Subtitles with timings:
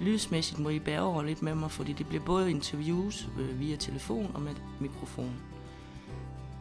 [0.00, 3.76] Lydsmæssigt må I bære over lidt med mig, fordi det bliver både interviews øh, via
[3.76, 5.34] telefon og med mikrofon.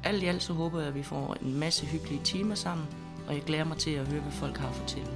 [0.04, 2.88] Alt i alt så håber jeg, at vi får en masse hyggelige timer sammen,
[3.28, 5.12] og jeg glæder mig til at høre, hvad folk har at fortælle.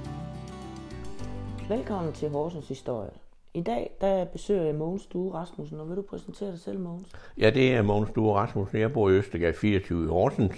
[1.68, 3.10] Velkommen til Horsens Historie.
[3.54, 7.08] I dag der besøger jeg Mogens Due Rasmussen, og vil du præsentere dig selv, Mogens?
[7.38, 8.80] Ja, det er Mogens Due Rasmussen.
[8.80, 10.56] Jeg bor i Østergade 24 i Horsens.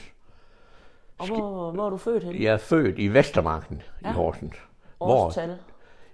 [1.18, 2.42] Og hvor, hvor er du født henne?
[2.42, 4.10] Jeg er født i Vestermarken ja.
[4.10, 4.56] i Horsens.
[5.00, 5.56] Årstal?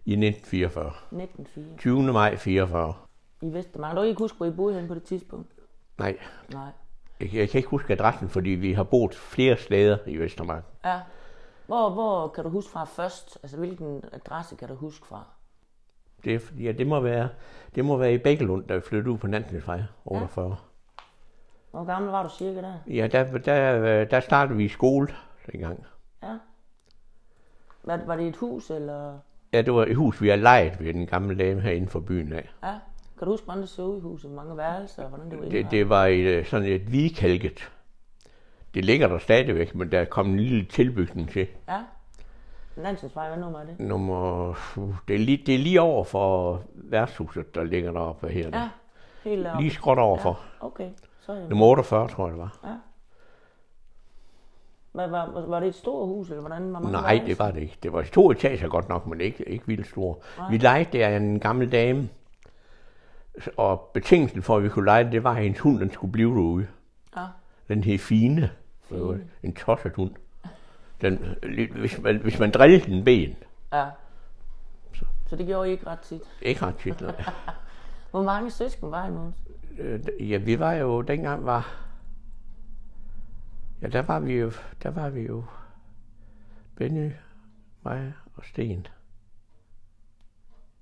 [0.06, 0.92] I 1944.
[1.12, 1.76] 1904.
[1.78, 2.12] 20.
[2.12, 2.94] maj 44.
[3.42, 3.96] I Vestermarken.
[3.96, 5.52] Du kan ikke huske, hvor I boede henne på det tidspunkt?
[5.98, 6.18] Nej,
[6.52, 6.68] Nej.
[7.20, 10.70] jeg, jeg kan ikke huske adressen, fordi vi har boet flere steder i Vestermarken.
[10.84, 11.00] Ja.
[11.66, 13.38] Hvor, hvor kan du huske fra først?
[13.42, 15.24] Altså, hvilken adresse kan du huske fra?
[16.24, 17.28] Det, ja, det må være,
[17.74, 20.48] det må være i Bækkelund, der vi flyttede ud på Nansensvej 48.
[20.48, 20.54] Ja.
[21.70, 22.74] Hvor gammel var du cirka der?
[22.86, 25.08] Ja, der, der, der startede vi i skole
[25.52, 25.84] dengang.
[26.22, 26.38] Ja.
[27.84, 29.18] Var, var det et hus, eller?
[29.54, 32.32] Ja, det var et hus, vi har lejet ved den gamle dame herinde for byen
[32.32, 32.50] af.
[32.62, 32.72] Ja.
[33.18, 34.30] Kan du huske, hvordan det så ud i huset?
[34.30, 37.70] Mange værelser, og hvordan det var Det, det var et, øh, sådan et hvidkalket.
[38.74, 41.46] Det ligger der stadigvæk, men der er kommet en lille tilbygning til.
[41.68, 41.80] Ja.
[42.76, 43.80] Nansensvej, hvad nummer er det?
[43.80, 48.50] Nummer, uh, det, er lige, det er lige over for værtshuset, der ligger deroppe her.
[48.52, 48.68] Ja.
[49.24, 49.62] Helt deroppe.
[49.62, 50.40] Lige skråt overfor.
[50.62, 50.66] Ja.
[50.66, 50.88] Okay,
[51.20, 51.48] så er med.
[51.48, 52.58] Nummer 48, tror jeg det var.
[52.64, 52.74] Ja.
[54.94, 56.72] Hvad, var, var det et stort hus, eller hvordan?
[56.72, 57.78] Var mange Nej, det var det ikke.
[57.82, 60.16] Det var to etager godt nok, men ikke, ikke vildt store.
[60.50, 62.08] Vi lejede der af en gammel dame,
[63.56, 66.34] og betingelsen for, at vi kunne lege det, var, at hendes hund den skulle blive
[66.34, 66.66] derude.
[67.16, 67.24] Ja.
[67.68, 68.50] Den hed Fine.
[68.90, 69.22] øvrigt.
[69.42, 70.10] En tosset hund.
[71.00, 71.36] Den,
[71.72, 73.36] hvis, man, hvis man drillede den ben,
[73.72, 73.84] ja.
[75.26, 76.22] Så det gjorde I ikke ret tit.
[76.42, 77.14] ikke ret tit, nej.
[78.10, 79.36] Hvor mange søsken var I, Måns?
[79.78, 81.83] Øh, Ja, vi var jo, dengang var,
[83.84, 84.50] ja, der var vi jo,
[84.82, 85.44] der var vi jo,
[86.76, 87.12] Benny,
[87.82, 88.86] mig og Sten.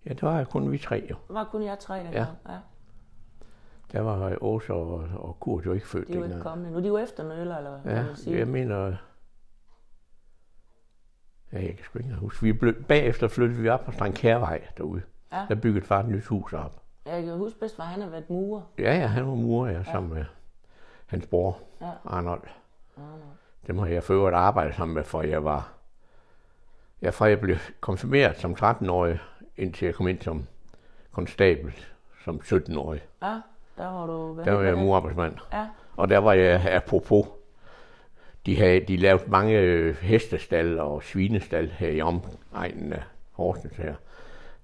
[0.07, 1.17] Ja, der var kun vi tre jo.
[1.29, 2.15] Det var kun jer tre dengang.
[2.15, 2.53] Ja.
[2.53, 2.59] ja.
[3.93, 6.79] Der var Åsa og, og Kurt jo ikke født De er jo ikke kommet nu.
[6.79, 8.39] De er jo efternøler, eller hvad Ja, man siger.
[8.39, 8.97] jeg mener,
[11.53, 12.43] ja, jeg kan sgu ikke huske.
[12.43, 15.03] Vi blev, bagefter flyttede vi op på Strand Kærvej derude.
[15.33, 15.47] Ja.
[15.49, 16.83] Der byggede far et nyt hus op.
[17.07, 18.63] Jeg kan huske bedst, at han har været murer.
[18.79, 20.25] Ja, ja, han var murer, ja, sammen med
[21.07, 21.91] hans bror, Ja.
[22.05, 22.43] Arnold.
[23.67, 25.73] Dem har jeg for arbejdet sammen med, for jeg var...
[27.03, 29.21] Ja, fra jeg blev konfirmeret som 13-årig,
[29.57, 30.47] indtil jeg kom ind som
[31.13, 31.73] konstabel
[32.25, 33.01] som 17-årig.
[33.23, 33.41] Ja,
[33.77, 34.41] der var du...
[34.45, 35.35] Der var jeg murarbejdsmand.
[35.53, 35.67] Ja,
[35.97, 37.27] Og der var jeg, apropos,
[38.47, 43.95] de, havde, de lavede mange øh, hestestal og svinestal her i omegnen af Horsens her.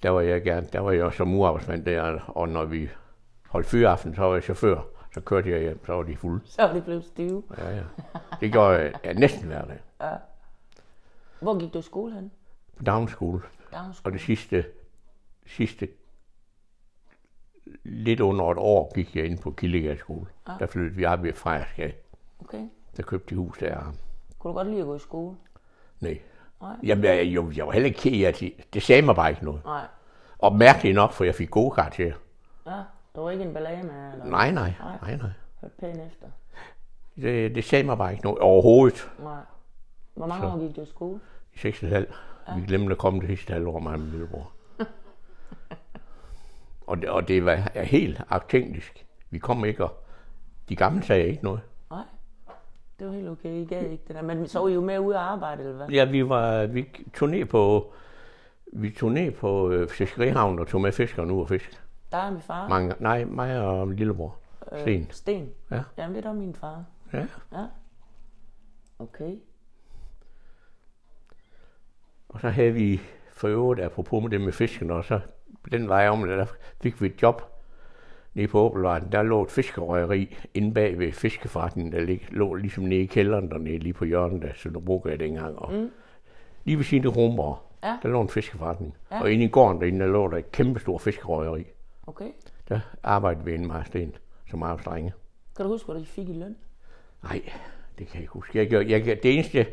[0.03, 2.91] Der var jeg gerne, der var jeg som murarbejdsmand der, og når vi
[3.49, 4.81] holdt fyraften, så var jeg chauffør.
[5.19, 6.41] Så kørte jeg hjem, så var de fulde.
[6.45, 7.43] så var de blevet stive.
[7.59, 7.83] Ja, ja.
[8.41, 9.79] Det gjorde jeg ja, næsten hver dag.
[11.41, 12.31] Hvor gik du i skole hen?
[12.77, 13.43] På daginskole.
[13.73, 14.65] Dagens Og det sidste,
[15.47, 15.89] sidste
[17.85, 20.27] lidt under et år gik jeg ind på Kildegade skole.
[20.49, 20.53] Ja.
[20.59, 21.93] Der flyttede vi op i Frejersgade.
[22.41, 22.69] Okay.
[22.97, 23.95] Der købte de hus der.
[24.39, 25.37] Kunne du godt lide at gå i skole?
[26.01, 26.19] Nej.
[26.61, 26.77] Nej.
[26.83, 28.53] Jamen, jeg, jo, jeg var heller ikke ked af det.
[28.75, 29.65] Det sagde mig bare ikke noget.
[29.65, 29.87] Nej.
[30.39, 32.15] Og mærkeligt nok, for jeg fik gode karakterer.
[32.67, 32.83] Ja,
[33.19, 35.31] der var ikke en ballade med, eller Nej, nej, nej, nej.
[35.61, 36.27] hørte pænt efter.
[37.17, 39.11] Det, det sagde mig bare ikke noget overhovedet.
[39.23, 39.41] Nej.
[40.15, 40.49] Hvor mange Så.
[40.55, 41.21] år gik du i skole?
[41.55, 41.87] I 6,5.
[41.95, 42.05] Ja.
[42.57, 44.53] Vi glemte at komme det sidste halvår, mig og min lillebror.
[46.87, 49.07] og, det, og det var helt autentisk.
[49.31, 49.93] Vi kom ikke, og
[50.69, 51.61] de gamle sagde ikke noget.
[51.91, 52.03] Nej.
[52.99, 54.23] Det var helt okay, I gad ikke det der.
[54.23, 55.89] Men så var I jo med ude at arbejde, eller hvad?
[55.89, 57.93] Ja, vi, var, vi tog ned på,
[58.73, 61.83] vi tog ned på øh, fiskerihavnen og tog med fiskerne ud og fisk.
[62.13, 62.69] Der er min far.
[62.69, 64.37] Mange, nej, mig og min lillebror.
[64.81, 65.07] Sten.
[65.11, 65.51] Sten.
[65.71, 65.83] Ja.
[65.99, 66.85] Jamen, det er da min far.
[67.13, 67.27] Ja.
[67.53, 67.67] Ja.
[68.99, 69.37] Okay.
[72.29, 73.01] Og så havde vi
[73.33, 75.21] for øvrigt, apropos med det med fisken, og så
[75.73, 76.47] den vej om, der
[76.83, 77.43] fik vi et job
[78.35, 79.13] nede på Åbelvejen.
[79.13, 83.51] Der lå et fiskerøgeri inde bag ved fiskeforretningen, der lig, lå ligesom nede i kælderen
[83.51, 85.59] dernede, lige på hjørnet af Sønderbrogade dengang.
[85.59, 85.91] Og mm.
[86.65, 87.99] Lige ved siden af Romborg, Ja.
[88.03, 88.95] der lå en fiskeforretning.
[89.11, 89.21] Ja.
[89.23, 91.65] Og inde i gården derinde, der lå der et kæmpestort fiskerøgeri.
[92.09, 92.31] Okay.
[92.69, 94.17] Der arbejdede vi inde med Sten
[94.51, 95.13] som arbejdsdrenge.
[95.57, 96.57] Kan du huske, hvad du fik i løn?
[97.23, 97.43] Nej,
[97.99, 98.59] det kan jeg ikke huske.
[98.59, 99.67] Jeg, jeg, kan- det eneste,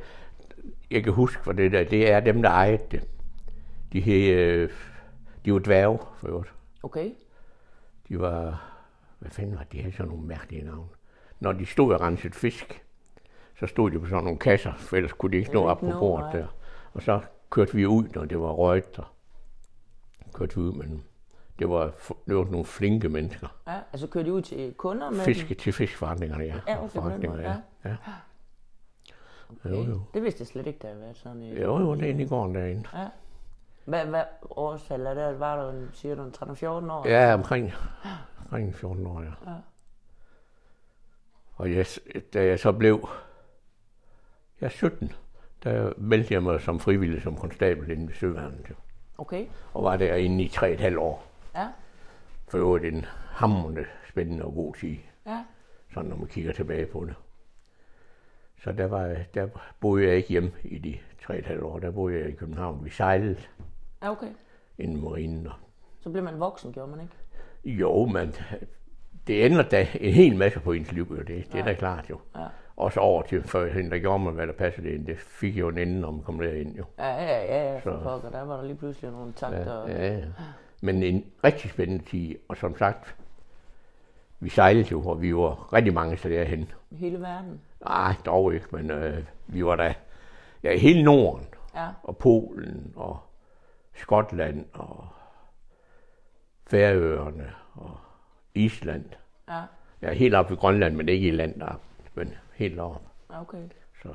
[0.92, 3.08] jeg kan huske for det der, det er dem, der ejede det.
[3.94, 4.70] De, hed, øh,
[5.46, 6.54] de var dværge, for øvrigt.
[6.84, 7.12] Okay.
[8.10, 8.72] De var
[9.20, 9.72] hvad fanden var det?
[9.72, 10.90] De havde sådan nogle mærkelige navne.
[11.40, 12.84] Når de stod og rensede fisk,
[13.60, 15.86] så stod de på sådan nogle kasser, for ellers kunne de ikke nå op på
[16.00, 16.48] bordet der.
[16.94, 19.06] Og så kørte vi ud, når det var røget, og
[20.34, 21.02] kørte vi ud med dem.
[21.60, 21.92] Det var,
[22.28, 23.48] det var nogle flinke mennesker.
[23.68, 25.58] Ja, altså kører de ud til kunder med Fiske dem?
[25.58, 26.56] til fiskforretningerne, ja.
[26.68, 27.90] Ja, okay, på den Forretninger, måde, ja.
[27.90, 27.96] ja.
[29.70, 30.02] Jo, jo.
[30.14, 31.62] Det vidste jeg slet ikke, der havde været sådan et.
[31.62, 32.84] Jo, jo, det er inde i gården derinde.
[32.94, 33.08] Ja.
[33.86, 35.40] Hvad, hvad årstal er det?
[35.40, 37.08] Var du, en- siger du, en 13-14 år?
[37.08, 37.72] Ja, omkring,
[38.44, 39.52] omkring 14 år, ja.
[39.52, 39.56] Ja.
[41.56, 41.86] Og jeg,
[42.34, 43.10] da jeg så blev
[44.62, 45.12] jeg er 17,
[45.64, 48.72] der meldte jeg mig som frivillig som konstabel inde ved Søværnet.
[49.18, 51.24] Okay, Og var derinde i 3,5 år.
[51.56, 51.68] Ja,
[52.48, 55.44] For øvrigt en hamrende spændende og god tid, ja.
[55.94, 57.16] sådan når man kigger tilbage på det.
[58.64, 59.48] Så der, var, der
[59.80, 61.80] boede jeg ikke hjemme i de 3,5 år.
[61.80, 62.86] Der boede jeg i København.
[62.86, 63.38] Vi sejlede
[64.04, 64.28] Ja, okay.
[64.78, 65.48] inden marinen.
[66.00, 67.14] Så blev man voksen, gjorde man ikke?
[67.82, 68.34] Jo, men
[69.28, 71.16] det ændrer da en hel masse på ens liv, jo.
[71.24, 72.20] det, det er da klart jo.
[72.36, 72.46] Ja.
[72.78, 75.06] Også over til førhen, der gjorde man, hvad der passede ind.
[75.08, 76.86] Det fik jo en ende, når man kom derind jo.
[77.00, 78.30] Ja, ja, ja, ja, for Så- pokker.
[78.30, 79.88] Der var der lige pludselig nogle takter.
[79.88, 80.26] Ja, ja, ja.
[80.82, 83.16] Men en rigtig spændende tid, og som sagt,
[84.40, 86.72] vi sejlede jo, og vi var rigtig mange steder hen.
[86.92, 87.62] Hele verden.
[87.82, 89.94] Nej, dog ikke, men øh, vi var der
[90.64, 91.46] ja, i hele Norden,
[91.76, 93.20] Ja, og Polen, og
[93.94, 95.08] Skotland, og
[96.68, 97.98] Færøerne, og
[98.54, 99.06] Island.
[99.50, 99.62] ja,
[100.02, 101.80] Ja, helt op ved Grønland, men ikke i land der,
[102.14, 103.02] men helt op.
[103.30, 103.64] okay.
[104.04, 104.10] Så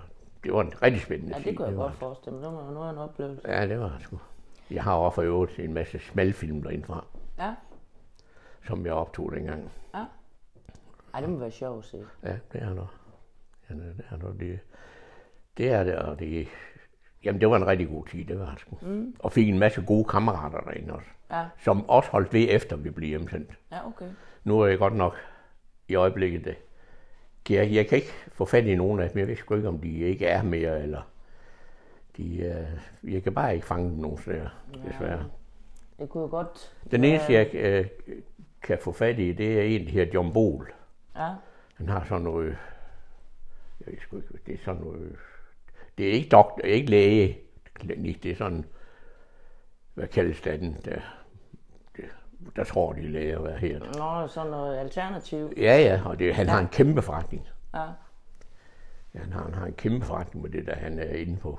[0.45, 2.45] det var en rigtig spændende Ja, det kunne jeg godt forestille mig.
[2.49, 3.49] Det var noget af en oplevelse.
[3.53, 4.19] Ja, det var det sgu.
[4.71, 7.05] Jeg har også for øvrigt en masse smalfilm derindfra,
[7.39, 7.55] Ja,
[8.67, 9.71] som jeg optog dengang.
[9.95, 10.05] ja.
[11.15, 12.05] Ej, det må være sjovt at se.
[12.23, 12.97] Ja, det er der.
[13.71, 14.33] Ja, det er der.
[14.33, 14.59] Det,
[15.57, 16.49] det er det, og det...
[17.25, 18.83] Jamen, det var en rigtig god tid, det var det.
[18.83, 19.15] Mm.
[19.19, 22.91] Og fik en masse gode kammerater derinde også, Ja, som også holdt ved efter, vi
[22.91, 23.51] blev hjemsendt.
[23.73, 24.09] ja, okay.
[24.45, 25.15] Nu er jeg godt nok
[25.89, 26.47] i øjeblikket...
[26.47, 26.55] øh,
[27.51, 29.19] Jeg, jeg kan ikke få fat i nogen af dem.
[29.19, 31.03] Jeg ved sgu ikke, om de ikke er mere, eller...
[32.17, 34.49] De, øh, jeg kan bare ikke fange dem nogen steder,
[34.89, 35.25] desværre.
[35.99, 36.73] Det kunne jo godt...
[36.91, 37.87] Den eneste, jeg øh,
[38.63, 40.73] kan få fat i, det er en, der hedder John Bol.
[41.17, 41.35] Ja,
[41.75, 42.57] Han har sådan noget,
[43.81, 45.17] jeg ved sgu ikke, det er sådan noget,
[45.99, 47.39] det er ikke doktor, ikke læge,
[47.75, 48.65] klinik, det er sådan,
[49.95, 51.01] hvad kaldes det, den, der,
[51.97, 52.05] det,
[52.57, 53.79] der tror de er læger, hvad her.
[53.79, 55.53] Nå, sådan noget alternativ.
[55.57, 57.49] Ja, ja, og det, han har en kæmpe forretning.
[57.75, 57.87] Ja,
[59.15, 61.59] Ja, han, har, han har en kæmpe forretning med det, der han er inde på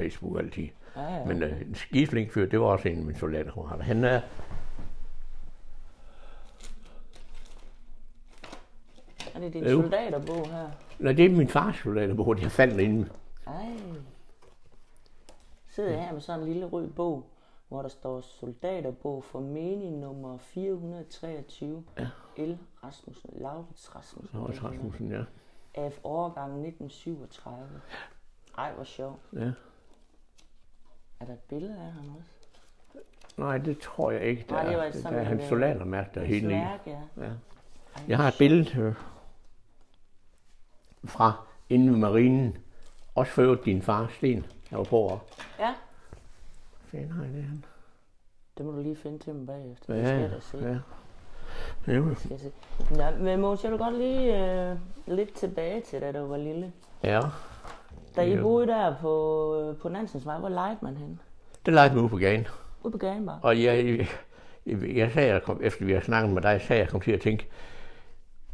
[0.00, 0.68] Facebook altid.
[0.96, 1.24] ja, ja.
[1.24, 3.82] Men øh, en skideflink fyr, det var også en af mine soldaterkammerater.
[3.84, 4.20] Han er,
[9.34, 9.82] Er det din Jo.
[9.82, 10.68] soldaterbog her?
[10.98, 13.08] nej, det er min fars soldaterbog, jeg fandt inde.
[13.46, 13.66] Ej.
[15.68, 17.26] Sidder jeg her med sådan en lille rød bog,
[17.68, 21.84] hvor der står soldaterbog for menig nummer 423.
[21.98, 22.06] Ja.
[22.44, 22.58] L.
[22.84, 24.40] Rasmussen, Laurits Rasmussen.
[24.40, 25.22] Nå, Rasmussen, ja.
[25.74, 27.80] Af årgang 1937.
[28.58, 29.20] Ej, hvor sjovt.
[29.32, 29.50] ja.
[31.20, 32.30] Er der et billede af ham også?
[33.36, 34.44] Nej, det tror jeg ikke.
[34.48, 36.48] Der, Nej, det var er, sådan der er hans øh, soldatermærke, der er helt i.
[36.48, 37.00] Sværk, ja.
[37.24, 37.30] Ja.
[38.08, 38.94] Jeg har et billede øh,
[41.04, 41.32] fra
[41.68, 42.56] inde ved marinen.
[43.14, 45.24] Også øvrigt din far, Sten, der var på også.
[45.58, 45.74] Ja,
[46.90, 47.64] Fanden har jeg det han?
[48.58, 49.94] det må du lige finde til mig bagefter.
[49.94, 50.58] Det Ja, skal jeg da se.
[51.86, 51.92] ja.
[51.94, 52.52] Jo, Skal jeg se.
[52.96, 56.72] Ja, men Mås, jeg vil godt lige øh, lidt tilbage til, da du var lille.
[57.04, 57.20] ja.
[58.16, 61.20] Da I boede der på, på Nansens Vej, hvor legede man hen?
[61.66, 62.46] Det legede vi ude på gaden.
[62.82, 63.38] Ude på gaden bare?
[63.42, 64.08] Og jeg, jeg,
[64.66, 67.12] jeg, jeg sagde, jeg kom, efter vi har snakket med dig, sagde jeg kom til
[67.12, 67.48] at tænke,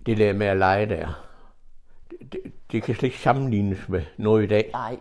[0.07, 1.25] det der med at lege der,
[2.11, 2.41] det, det,
[2.73, 4.71] det kan slet ikke sammenlignes med noget i dag.
[4.73, 4.99] Nej.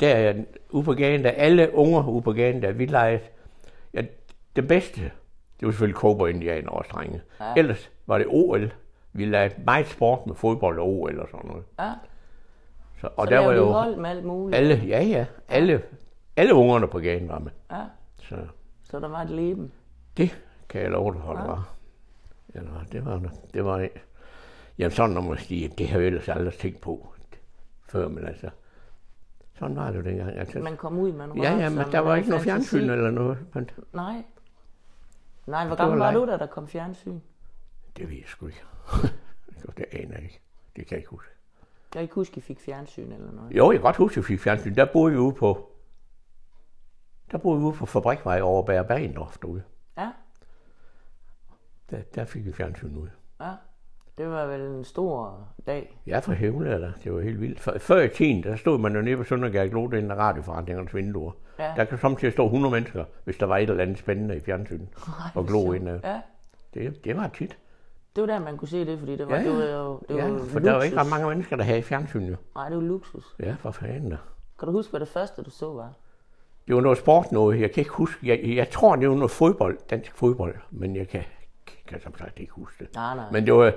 [0.00, 0.34] Der er
[0.70, 3.20] ude på gaden, der alle unger ude på gaden, der vi legede.
[3.94, 4.02] Ja,
[4.56, 5.00] det bedste,
[5.60, 7.22] det var selvfølgelig cowboy indianer og drenge.
[7.40, 7.44] Ja.
[7.44, 7.54] Ja.
[7.56, 8.72] Ellers var det OL.
[9.12, 11.64] Vi lavede meget sport med fodbold og OL og sådan noget.
[11.78, 11.92] Ja.
[13.00, 14.56] Så, og Så der var jo hold med alt muligt.
[14.58, 15.82] alle, ja ja, alle,
[16.36, 17.50] alle ungerne på gaden var med.
[17.70, 17.82] Ja.
[18.22, 18.36] Så
[18.90, 19.72] Så der var et leben.
[20.16, 21.46] det kan jeg love dig for, det Ja.
[21.46, 21.68] var.
[22.54, 23.18] Ja, det var,
[23.54, 23.88] det var, var
[24.78, 27.08] jamen sådan, når man siger, det har jeg ellers aldrig tænkt på
[27.88, 28.50] før, men altså,
[29.58, 30.38] sådan var det jo dengang.
[30.38, 32.90] Altså, Man kom ud med nogle Ja, ja, men man der var ikke noget fjernsyn
[32.90, 33.38] eller noget.
[33.54, 34.22] Men Nej.
[35.46, 36.20] Nej, hvor var gammel var leg.
[36.20, 37.20] du, da der kom fjernsyn?
[37.96, 38.62] det ved jeg sgu ikke.
[39.76, 40.40] det aner jeg ikke.
[40.76, 41.30] Det kan jeg ikke huske.
[41.94, 43.52] Jeg kan ikke huske, I fik fjernsyn eller noget.
[43.56, 44.74] Jo, jeg kan godt huske, at jeg fik fjernsyn.
[44.74, 45.70] Der boede vi ude på,
[47.32, 49.62] der boede vi ude på Fabrikvej over Bær Bergendorf derude.
[49.98, 50.10] Ja,
[51.90, 53.10] Der, der fik vi fjernsyn ude.
[53.40, 53.50] ja.
[54.18, 56.00] Det var vel en stor dag.
[56.06, 56.92] Ja, for hævle der.
[57.04, 57.60] Det var helt vildt.
[57.60, 60.94] Før, før i tiden, der stod man jo nede på Søndergærk Lode inden af radioforretningernes
[60.94, 61.32] vinduer.
[61.58, 61.72] Ja.
[61.76, 64.88] Der kan samtidig stå 100 mennesker, hvis der var et eller andet spændende i fjernsynet.
[65.34, 65.88] og glo ind.
[65.88, 66.20] Ja,
[66.74, 67.58] Det, det var tit.
[68.16, 69.48] Det var der, man kunne se det, fordi det var, Ja, ja.
[69.48, 71.10] det var jo det var Ja, for der var ikke ret luksus.
[71.10, 72.36] mange mennesker, der havde fjernsyn jo.
[72.54, 73.34] Nej, det var luksus.
[73.40, 74.16] Ja, for fanden da.
[74.58, 75.92] Kan du huske, hvad det første, du så var?
[76.66, 78.26] Det var noget sport noget, jeg kan ikke huske.
[78.28, 81.22] Jeg, jeg tror, det var noget fodbold, dansk fodbold, men jeg kan,
[81.86, 82.94] kan som sagt ikke huske det.
[82.94, 83.30] Nej, nej.
[83.32, 83.72] Men det var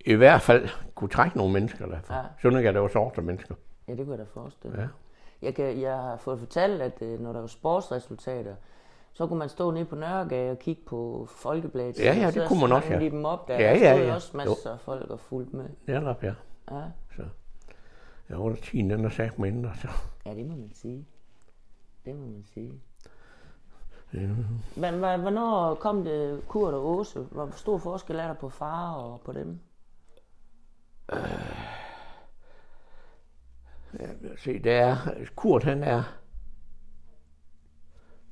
[0.00, 2.14] i hvert fald kunne trække nogle mennesker derfra.
[2.16, 2.22] Ja.
[2.42, 3.54] Søndergaard, der var sorte mennesker.
[3.88, 4.82] Ja, det kunne jeg da forestille mig.
[4.82, 5.46] Ja.
[5.46, 8.54] Jeg, kan, jeg har fået fortalt, at øh, når der var sportsresultater,
[9.16, 11.98] så kunne man stå nede på Nørregade og kigge på Folkebladet.
[11.98, 13.00] Ja, ja, det kunne man også, ja.
[13.00, 13.54] de dem op der.
[13.54, 14.14] Ja, der ja, ja.
[14.14, 15.68] også masser af folk og fulgte med.
[15.86, 16.34] Netop, ja.
[16.70, 16.82] Ja.
[17.16, 17.22] Så.
[18.28, 19.88] Jeg var tiden, den er sagt mindre, så.
[20.26, 21.06] ja, det må man sige.
[22.04, 22.72] Det må man sige.
[24.14, 24.28] Ja.
[24.76, 27.20] Men hvornår kom det Kurt og Åse?
[27.20, 29.58] Hvor stor forskel er der på far og på dem?
[34.00, 34.06] Ja,
[34.38, 34.96] se, det er,
[35.36, 36.02] Kurt han er,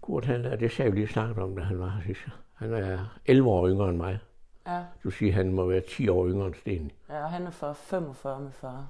[0.04, 2.20] Kurt han er, det sagde vi lige snakket om, da han var her sidst.
[2.54, 4.18] Han er 11 år yngre end mig.
[4.66, 6.90] Ja, Du siger, han må være 10 år yngre end Sten.
[7.08, 8.86] ja og han er fra 45 med far.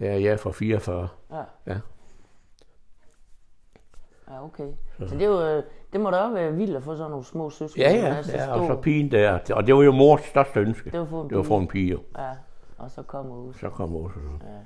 [0.00, 1.08] Ja, jeg er fra 44.
[1.30, 1.78] Ja, Ja.
[4.28, 4.68] ja okay.
[4.98, 7.24] Så det, er jo, øh, det må da også være vildt at få sådan nogle
[7.24, 7.86] små søskende.
[7.86, 9.38] Ja, ja, så ja og så pigen der.
[9.54, 10.90] Og det var jo mors største ønske.
[10.90, 11.98] Det var for en Det var for en pige.
[12.18, 12.30] Ja,
[12.78, 13.58] og så kommer Åse.
[13.58, 14.46] Så kom Åse så.
[14.46, 14.58] Ja.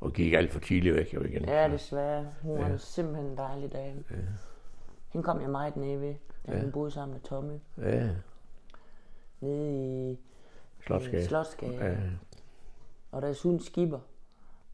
[0.00, 1.44] Og gik alt for tidligt væk jo igen.
[1.44, 2.26] Ja, desværre.
[2.42, 4.04] Hun var simpelthen en dejlig dame.
[4.10, 4.16] Ja.
[5.08, 6.14] Hende kom jeg meget nede ved,
[6.46, 6.60] da Ja.
[6.62, 7.58] hun boede sammen med Tommy.
[7.78, 8.08] Ja,
[9.40, 10.18] Nede i, i
[10.86, 11.24] Slotsgade.
[11.26, 11.74] Slotsgade.
[11.76, 11.96] Ja.
[13.12, 13.98] Og der er hun skipper,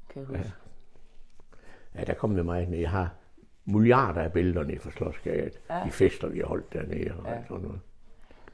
[0.08, 0.52] kan jeg huske.
[1.94, 2.78] ja, der kom det meget ned.
[2.78, 3.12] Jeg har
[3.64, 5.50] milliarder af billeder nede fra Slotsgade.
[5.70, 5.82] Ja.
[5.84, 7.32] De fester, vi har holdt dernede og Ja.
[7.34, 7.42] ja.
[7.48, 7.80] sådan noget.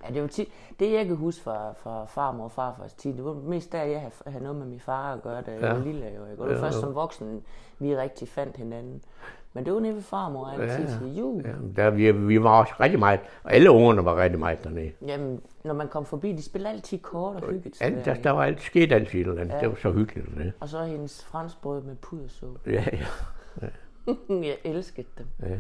[0.09, 3.25] Ja, det var tit, det jeg kan huske fra, fra farmor og farfars tid, det
[3.25, 5.73] var mest der, jeg havde, havde noget med min far at gøre, da jeg Ja.
[5.73, 6.07] var lille.
[6.07, 6.43] Jo, ikke?
[6.43, 7.45] Og det var Ja, først som voksen,
[7.79, 9.03] vi rigtig fandt hinanden.
[9.53, 10.99] Men det var nede ved farmor altid Ja, ja.
[10.99, 11.43] til jul.
[11.45, 14.93] Ja, der, vi, vi var også rigtig meget, og alle ungerne var rigtig meget dernede.
[15.07, 17.87] Jamen, når man kom forbi, de spillede altid kort og hyggede sig.
[17.87, 19.55] Alt, der, der, var alt, skete altid et eller andet.
[19.55, 19.61] Ja.
[19.61, 20.29] Det var så hyggeligt.
[20.37, 20.53] Det.
[20.61, 22.71] Og så hendes franskbrød med pudersuppe.
[22.71, 22.85] Ja,
[23.63, 23.67] ja.
[24.31, 25.27] jeg elskede dem.
[25.43, 25.57] ja.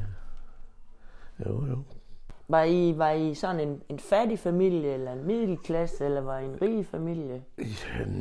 [1.47, 1.79] Jo, jo.
[2.49, 6.45] Var I, var I sådan en, en fattig familie, eller en middelklasse, eller var I
[6.45, 7.43] en rig familie?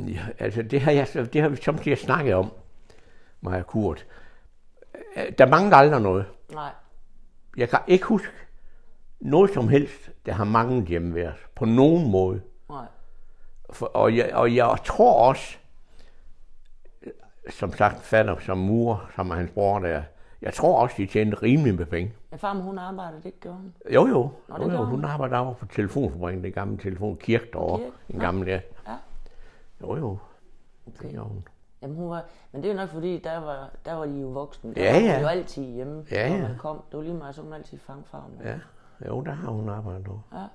[0.08, 2.50] Ja, altså, det har, jeg, det har vi samtidig snakket om,
[3.40, 4.06] mig og Kurt.
[5.16, 6.26] Øh, Der mangler aldrig noget.
[6.52, 6.70] Nej.
[7.56, 8.32] Jeg kan ikke huske
[9.20, 11.38] noget som helst, der har manglet hjemme ved os.
[11.54, 12.40] På nogen måde.
[12.70, 12.86] Nej.
[13.70, 15.58] For, og, jeg, og jeg tror også,
[17.02, 17.12] øh,
[17.50, 20.02] som sagt, fatter som mur, som er hans bror der,
[20.42, 22.12] jeg tror også, de tjente rimelig med penge.
[22.32, 23.74] Ja, farmor, hun arbejdede, det gjorde hun.
[23.94, 24.30] Jo, jo.
[24.48, 24.84] Nå, det jo, jo.
[24.84, 27.78] Hun arbejder over på telefonfabrikken, den gamle telefon, Kirk derovre.
[27.78, 27.92] Kirk?
[28.08, 28.20] En Nå.
[28.24, 28.60] gammel, ja.
[28.86, 28.96] Ja.
[29.80, 30.18] Jo, jo.
[30.86, 31.02] Okay.
[31.06, 31.44] Det gjorde hun.
[31.82, 34.26] Jamen, hun var, men det er jo nok fordi, der var, der var de jo
[34.28, 34.74] voksne.
[34.74, 35.20] Der Ja, var hun ja.
[35.20, 36.42] jo altid hjemme, Ja, når ja.
[36.42, 36.82] man kom.
[36.90, 38.42] Det var lige meget, så hun altid fange farmor.
[38.44, 38.54] Ja,
[39.08, 40.20] jo, der har hun arbejdet over.
[40.32, 40.46] ja.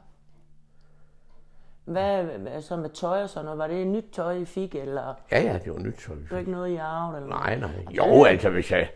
[1.86, 3.58] Hvad, hvad så med tøj og sådan noget?
[3.58, 6.16] Var det nyt tøj, I fik, eller Ja, ja, det var nyt tøj.
[6.16, 7.22] det var ikke noget, I arvede?
[7.22, 7.70] Eller Nej, nej.
[7.92, 8.90] Jo, altså, hvis jeg,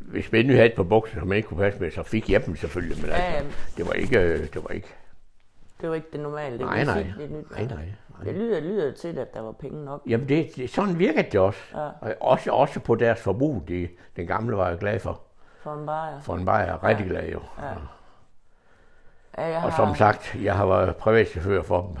[0.00, 2.46] hvis Benny havde et par bukser, som jeg ikke kunne passe med, så fik jeg
[2.46, 2.96] dem selvfølgelig.
[3.02, 3.50] Men Ja, altså, ja.
[3.76, 4.88] det var ikke, øh, det var ikke,
[5.80, 6.52] Det var ikke det normale.
[6.58, 7.50] Det nej, var nej, det nyt.
[7.50, 7.88] nej,
[8.24, 10.02] Det lyder, lyder til, at der var penge nok.
[10.06, 11.60] Jamen, det, det, sådan virkede det også.
[11.74, 11.88] Ja.
[12.00, 13.68] Og også, også på deres forbrug.
[13.68, 15.20] De, den gamle var jeg glad for.
[15.62, 16.20] For en bajer.
[16.20, 17.40] For en var jeg rigtig glad jo.
[17.62, 17.68] Ja.
[19.38, 21.96] Ja, jeg Og har, som sagt, jeg har været privatchauffør for dem,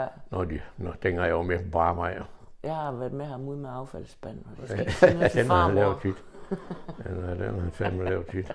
[0.00, 2.24] ja, når de, når, dengang jeg var med dem på arbejde.
[2.62, 4.46] jeg har været med ham ud med affaldsspanden.
[4.50, 5.80] Og det skal ikke sige noget til den har han farmor.
[5.80, 6.24] lavet tit.
[7.04, 8.52] Den har, den har han fandme lavet tit.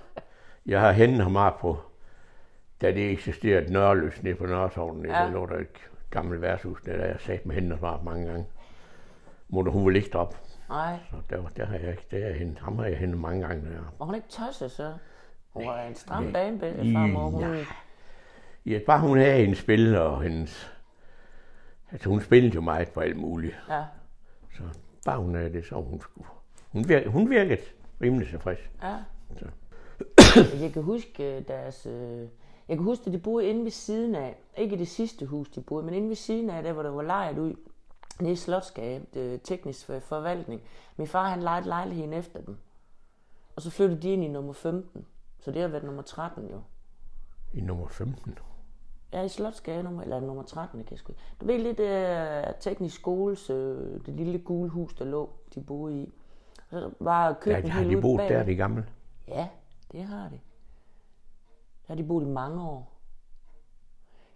[0.66, 1.78] Jeg har hentet ham op på,
[2.82, 5.06] da det eksisterede Nørreløs nede på Nørresovnen.
[5.06, 5.20] Ja.
[5.20, 5.26] Ja.
[5.26, 8.46] Der lå der et gammelt værtshus, der, der jeg sagde med ham op mange gange.
[9.50, 10.36] Måtte hun vel ikke op.
[10.70, 13.48] Nej, Så der, der har jeg ikke, der jeg hentet, ham har jeg hentet mange
[13.48, 13.70] gange.
[13.70, 13.94] Der.
[14.00, 14.94] var hun ikke tosset så?
[15.50, 16.32] Hun var en stram nej.
[16.32, 17.30] dame, bedre farmor.
[17.30, 17.66] Hun, Ja.
[18.66, 20.72] Ja, bare hun havde hendes spil og hendes...
[21.92, 23.56] Altså hun spillede jo meget på alt muligt.
[23.70, 23.84] ja,
[24.58, 24.64] Så
[25.06, 26.28] bare hun havde det, så hun skulle...
[26.72, 27.62] Hun virkede, hun virkede
[28.02, 28.60] rimelig tilfreds.
[28.84, 28.96] ja.
[29.38, 29.46] Så.
[30.62, 31.86] Jeg kan huske øh, deres...
[31.86, 32.28] øh,
[32.70, 34.38] Jeg kan huske, at de boede inde ved siden af.
[34.58, 36.90] Ikke i det sidste hus, de boede, men inde ved siden af, der hvor der
[36.90, 37.54] var lejet ud.
[38.22, 40.62] Nede i Slotsgade, det teknisk for- forvaltning.
[40.98, 42.58] Min far, han lejede lejligheden efter dem.
[43.56, 45.06] Og så flyttede de ind i nummer 15.
[45.40, 46.62] Så det har været nummer 13 jo.
[47.54, 48.38] I nummer 15.
[49.14, 51.14] Ja, i Slotsgade, nummer, eller nummer 13, det kan jeg sgu.
[51.42, 53.56] Du ved lidt uh, teknisk skoles, uh,
[54.06, 56.14] det lille gule hus, der lå, de boede i.
[56.72, 58.86] Og så var Ja, køkkenet har de boet der, de gamle?
[59.28, 59.48] Ja,
[59.92, 60.40] det har de.
[61.90, 63.00] Der har de boet i mange år.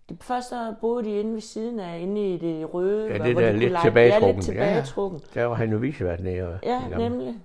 [0.10, 3.07] De, først så boede de inde ved siden af, inde i det røde.
[3.07, 4.27] Ja, det hvor der de lidt tilbagetrukken.
[4.27, 5.22] Ja, lidt tilbagetrukken.
[5.33, 6.48] Der var han jo visevært nede.
[6.53, 7.36] og- Ja, nemlig.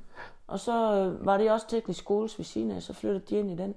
[0.47, 3.51] Og så øh, var det også teknisk skoles ved siden af, så flyttede de ind
[3.51, 3.75] i den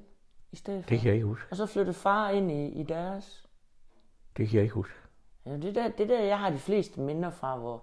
[0.51, 0.89] i stedet for.
[0.89, 1.47] Det kan jeg ikke huske.
[1.51, 3.43] Og så flyttede far ind i, i deres.
[4.37, 4.93] Det kan jeg ikke huske.
[5.45, 7.81] Ja, det der, det der, jeg har de fleste minder fra, hvor...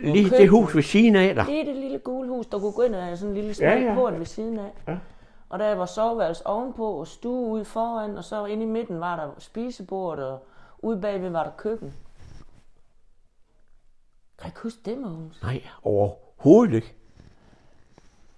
[0.00, 1.46] hvor Lige det hus ved siden af dig.
[1.46, 3.48] Det er det lille gule hus, der kunne gå ind og have sådan en lille
[3.48, 3.94] Ja, smal ja.
[3.94, 4.70] port ved siden af.
[4.88, 4.98] Ja.
[5.50, 9.16] Og der var soveværelse ovenpå, og stue ude foran, og så inde i midten var
[9.16, 10.46] der spisebordet, og
[10.78, 11.94] ude bagved var der køkken.
[14.38, 15.42] Kan du ikke huske det, Mogens?
[15.42, 16.94] Nej, overhovedet ikke.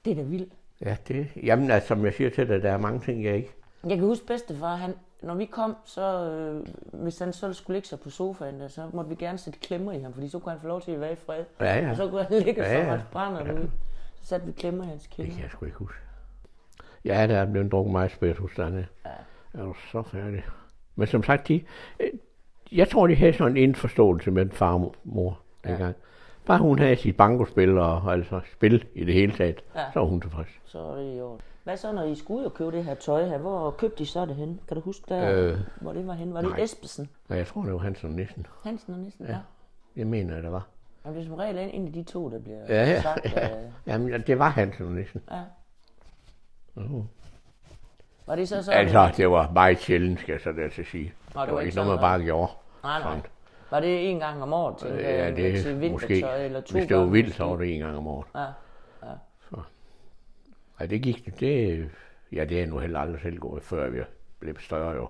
[0.04, 0.52] Det er da vildt.
[0.80, 3.54] Ja, det, jamen, altså, som jeg siger til dig, der er mange ting, jeg ikke...
[3.86, 7.88] Jeg kan huske bedstefar, han, når vi kom, så øh, hvis han så skulle ligge
[7.88, 10.52] sig på sofaen, der, så måtte vi gerne sætte klemmer i ham, fordi så kunne
[10.52, 11.44] han få lov til at være i fred.
[11.60, 11.90] Ja, ja.
[11.90, 13.60] Og så kunne han ligge Ja, ja, og brænder ja.
[14.20, 15.32] Så satte vi klemmer i hans Det kælder.
[15.32, 15.98] kan jeg sgu ikke huske.
[17.04, 18.86] Ja, der er blevet drukket meget hos Danne.
[19.06, 19.10] Ja.
[19.60, 20.44] Er du så færdig?
[20.96, 21.62] Men som sagt, de,
[22.00, 22.08] øh,
[22.72, 25.94] jeg tror, de havde sådan en indforståelse med den farmor dengang.
[26.46, 29.84] Bare hun havde sit bankospil og altså spil i det hele taget, Ja.
[29.92, 30.48] så var hun tilfreds.
[30.64, 31.40] Så er det i orden.
[31.64, 33.38] Hvad så, når I skulle ud og købe det her tøj her?
[33.38, 34.60] Hvor købte I så det hen?
[34.68, 36.34] Kan du huske der, Øh, øh, hvor det var hen?
[36.34, 36.60] Var det nej.
[36.60, 37.08] Esbesen?
[37.28, 38.46] Og jeg tror, det var Hansen og Nissen.
[38.64, 39.24] Hansen og Nissen?
[39.26, 39.30] Ja.
[39.32, 39.36] Ja.
[39.96, 40.00] ja.
[40.00, 40.66] Det mener jeg, der var.
[41.04, 43.24] Og det er som regel en af de to, der bliver Ja, ja, sagt.
[43.36, 43.46] ja.
[43.48, 43.56] Ja.
[43.86, 45.20] Jamen, det var Hansen og Nissen.
[45.30, 45.40] ja.
[46.76, 47.04] Uh.
[48.26, 48.72] Var det så så?
[48.72, 51.14] Altså, det var meget sjældent, skal jeg så der til sige.
[51.34, 52.52] Nå, det var ikke noget, man bare gjorde.
[52.82, 53.08] Nej, nej.
[53.08, 53.22] Sådan.
[53.70, 56.44] Var det en gang om året til, Øh, øh, Ja, til det er vintertøj, måske,
[56.44, 58.26] eller to hvis det var vildt, så var det en gang om året.
[58.34, 58.46] Ja.
[60.80, 61.88] Ej, det gik, det,
[62.32, 63.98] ja, det er nu heller aldrig selv gået, før vi
[64.40, 65.08] blev større jo.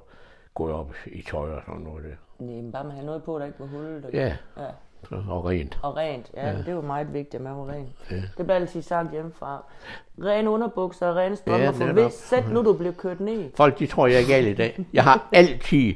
[0.55, 2.45] Gået op i tøj og sådan noget der.
[2.45, 4.05] Nej, men bare man havde noget på, der ikke var hullet.
[4.05, 4.67] og- Ja, ja.
[5.11, 5.79] Og rent.
[5.83, 6.63] Og rent, ja, ja.
[6.63, 7.93] det var meget vigtigt, at man var ren.
[8.11, 8.17] Ja.
[8.17, 9.65] Det blev altid sagt hjemmefra.
[10.25, 13.51] Ren underbukser og rene strømper, Ja, ja, for hvis sæt nu du blev kørt ned.
[13.55, 14.85] Folk, de tror, jeg er gal i dag.
[14.93, 15.95] Jeg har altid,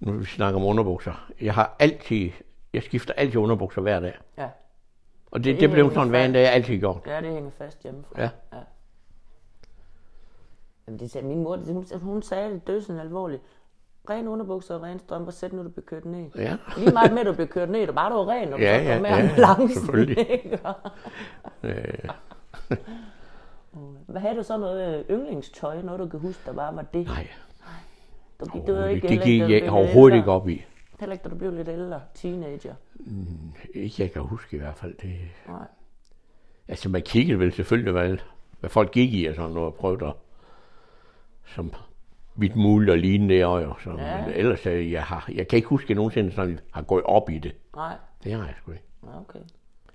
[0.00, 2.30] nu vi snakker om underbukser, jeg har altid,
[2.72, 4.18] jeg skifter altid underbukser hver dag.
[4.38, 4.48] Ja,
[5.30, 7.00] Og det, Det det blev sådan en vane, det har jeg altid gjort.
[7.06, 8.22] ja det hænger fast hjemmefra.
[8.22, 8.28] Ja.
[10.86, 13.42] Jamen, det sagde min mor, det, hun, hun sagde det dødsende alvorligt.
[14.10, 16.30] Ren underbukser og ren strømper, sæt nu du bliver kørt ned.
[16.36, 16.56] Ja.
[16.76, 18.84] Lige meget med, at du bliver kørt ned, du bare du var ren, og Ja,
[18.84, 19.68] så ja, med ja, ambulancen.
[19.68, 20.30] selvfølgelig.
[20.34, 20.58] ikke?
[21.62, 21.84] Øh,
[24.06, 27.06] Hvad havde du så noget øh, yndlingstøj, noget du kan huske, der bare var det?
[27.06, 27.26] nej,
[28.40, 30.64] Du gik, du overhovedet ikke, det gik jeg blev overhovedet ikke op i.
[31.00, 32.74] Heller ikke, da du blev lidt ældre, teenager.
[33.74, 34.94] Ikke jeg kan huske i hvert fald.
[35.02, 35.14] Det,
[35.48, 35.66] Nej.
[36.68, 38.16] Altså, man kiggede vel selvfølgelig, hvad,
[38.60, 40.12] hvad folk gik i og sådan noget, og prøvede at,
[41.46, 41.72] som
[42.38, 43.90] vidt muligt at ligne det og så.
[43.98, 44.26] Ja.
[44.26, 47.30] Men ellers, jeg, har, jeg kan ikke huske, at jeg nogensinde sådan har gået op
[47.30, 47.54] i det.
[47.76, 48.84] Nej, Det har jeg sgu ikke.
[49.02, 49.38] Okay.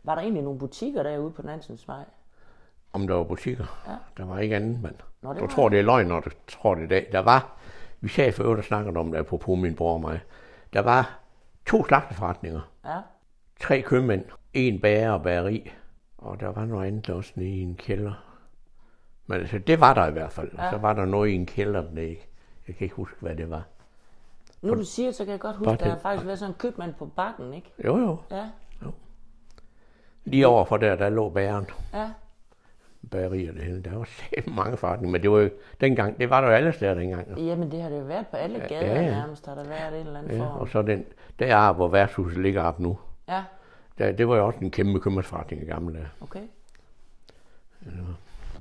[0.03, 2.03] Var der egentlig nogle butikker derude på Nansens Vej?
[2.93, 3.83] Om der var butikker.
[3.87, 3.95] Ja.
[4.17, 4.81] Der var ikke andet,
[5.21, 7.07] Nå, det du var tror, det er løgn, når du tror det i dag.
[7.11, 7.57] Der var,
[8.01, 10.19] vi sagde for øvrigt og snakkede om det, apropos min bror og mig.
[10.73, 11.19] Der var
[11.65, 12.97] to slagteforretninger, Ja.
[13.61, 15.71] tre købmænd, en bager og bageri,
[16.17, 18.13] og der var noget andet også nede i en kælder.
[19.27, 20.51] Men altså, det var der i hvert fald.
[20.53, 20.69] Og Ja.
[20.69, 22.15] så var der noget i en kælder dernede.
[22.67, 23.63] Jeg kan ikke huske, hvad det var.
[24.61, 26.51] Nu du siger, det, så kan jeg godt huske, at der har faktisk været sådan
[26.53, 27.71] en købmand på bakken, ikke?
[27.85, 28.17] Jo, jo.
[28.31, 28.49] Ja,
[30.25, 31.65] Lige overfor der, der lå bageren.
[31.93, 32.11] ja.
[33.11, 33.81] Bageri og det hele.
[33.81, 35.49] Der var sæt mange forretninger, men det var jo
[35.81, 37.37] dengang, det var der jo alle steder dengang.
[37.37, 39.09] Jamen, det har det jo været på alle gader ja, ja.
[39.11, 40.59] nærmest, har der været en eller anden Ja, form.
[40.59, 41.05] og så den,
[41.39, 42.97] der hvor værtshuset ligger op nu,
[43.27, 43.43] Ja,
[43.97, 46.07] der, det var jo også en kæmpe købmandsforretning i gamle dage.
[46.21, 46.39] okay.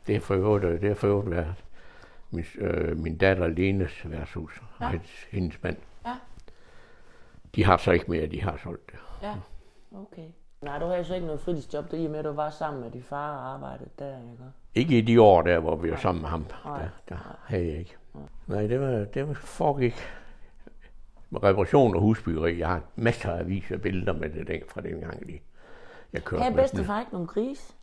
[0.06, 1.54] Det er for øvrigt, det er for øvrigt været
[2.32, 4.84] min, øh, min datter Lenes værtshus, Ja.
[4.86, 4.90] ja.
[4.90, 5.76] hendes, hendes mand.
[6.06, 6.14] Ja.
[7.54, 8.98] De har så ikke mere, de har solgt det.
[9.22, 9.34] Ja,
[9.92, 10.28] okay.
[10.60, 12.32] Nej, du har jo så ikke noget fritidsjob, det er i og med, at du
[12.32, 14.42] var sammen med din far og arbejdede der, ikke?
[14.74, 16.46] Ikke i de år der, hvor vi var sammen med ham.
[16.64, 16.78] Nej.
[16.78, 17.96] Der, der havde jeg ikke.
[18.46, 19.94] Nej, det var, det var foregik
[21.30, 22.58] med reparation og husbyggeri.
[22.58, 25.38] Jeg har masser af aviser og billeder med det den, fra dengang, de,
[26.12, 27.76] jeg kørte Havde bedstefar ikke nogen gris?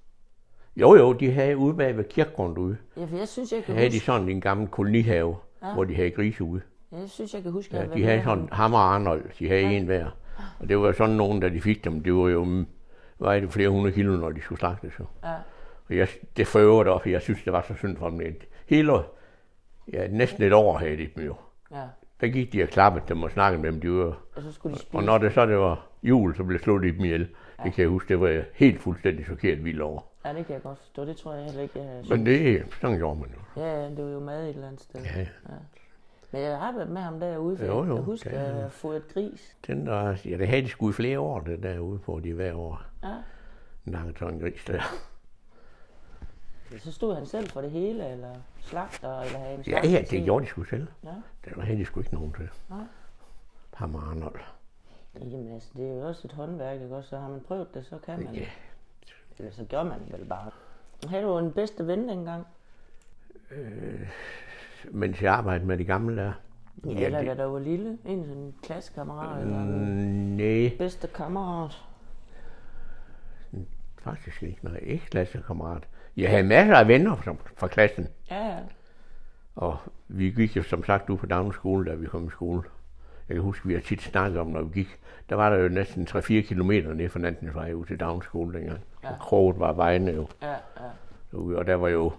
[0.82, 2.78] Jo, jo, de havde ude bag ved kirkegården ude.
[2.98, 5.74] Ja, for jeg synes, jeg kan havde de huske, sådan en gammel kolonihave, Ja.
[5.74, 6.62] hvor de havde grise ude.
[6.92, 9.62] ja, jeg synes, jeg kan huske, Ja, de havde sådan Hammer og Arnold, de havde
[9.62, 9.70] ja.
[9.70, 10.06] en hver.
[10.60, 12.66] Og det var sådan nogen, da de fik dem, det var jo mm,
[13.20, 15.00] var det flere hundrede kilo, når de skulle slagtes.
[15.00, 15.06] Jo.
[15.24, 15.34] Ja,
[15.90, 18.22] Og jeg, det fører det op, for jeg synes, det var så synd for dem.
[18.68, 18.94] Hele,
[19.94, 21.36] ja, næsten et år havde de dem jo.
[21.72, 21.82] ja.
[22.22, 23.82] Der gik de og klappede dem og snakkede med dem.
[23.82, 24.98] De var, Og så skulle de spise.
[24.98, 27.28] og når det så det var jul, så blev slået de dem ihjel.
[27.64, 30.02] Det kan jeg huske, det var jeg helt fuldstændig chokeret vild over.
[30.26, 31.06] Ja, det kan jeg godt forstå.
[31.06, 33.62] Det tror jeg heller ikke, jeg har Men det, sådan gjorde man jo.
[33.62, 35.02] Ja, ja, det var jo mad et eller andet sted.
[35.02, 35.26] Ja,
[36.32, 38.62] Men jeg har været med ham derude, for Jo, jo, jeg husker, det at jeg
[38.62, 39.58] har fået et gris.
[39.68, 42.54] den der, ja, det havde de sgu i flere år, det derude på de hver
[42.54, 42.82] år.
[43.04, 43.08] Ja.
[43.88, 44.82] En lang sådan gris der.
[46.80, 50.18] Så stod han selv for det hele, eller slagter, eller havde en Ja, ja, slagtertid.
[50.18, 50.88] det gjorde de sgu selv.
[51.04, 51.10] Ja.
[51.56, 52.50] Der havde de sgu ikke nogen til.
[52.70, 52.80] Nej.
[53.74, 54.40] Hammer og Arnold.
[55.22, 57.10] Jamen altså, det er jo også et håndværk, ikke også?
[57.10, 58.36] Så har man prøvet det, så kan man.
[58.36, 58.46] Ja.
[59.40, 60.52] Eller så gør man vel bare.
[61.08, 62.46] Havde du en bedste ven dengang?
[64.92, 66.32] Mens jeg arbejdede med de gamle der.
[66.86, 67.98] Ja, Ja, eller det- da der var lille.
[68.06, 71.86] En sådan klassekammerat eller Mm, nej, bedste kammerat.
[74.02, 74.60] faktisk ikke.
[74.62, 75.84] Nej, ikke klassekammerat.
[76.18, 78.08] Jeg havde masser af venner fra, fra klassen.
[78.32, 78.58] Ja, ja.
[79.56, 79.78] Og
[80.08, 82.64] vi gik jo som sagt ud på daginskole, da vi kom i skole.
[83.30, 85.00] Jeg kan huske, vi har tit snakket om, når vi gik.
[85.30, 88.80] Der var der jo næsten 3-4 kilometer ned fra Nantensvej ud til daginskole dengang.
[89.04, 89.10] Ja.
[89.10, 89.16] Ja.
[89.20, 90.28] Kroget var vejene jo.
[90.42, 91.58] Ja, ja.
[91.58, 92.12] Og der var jo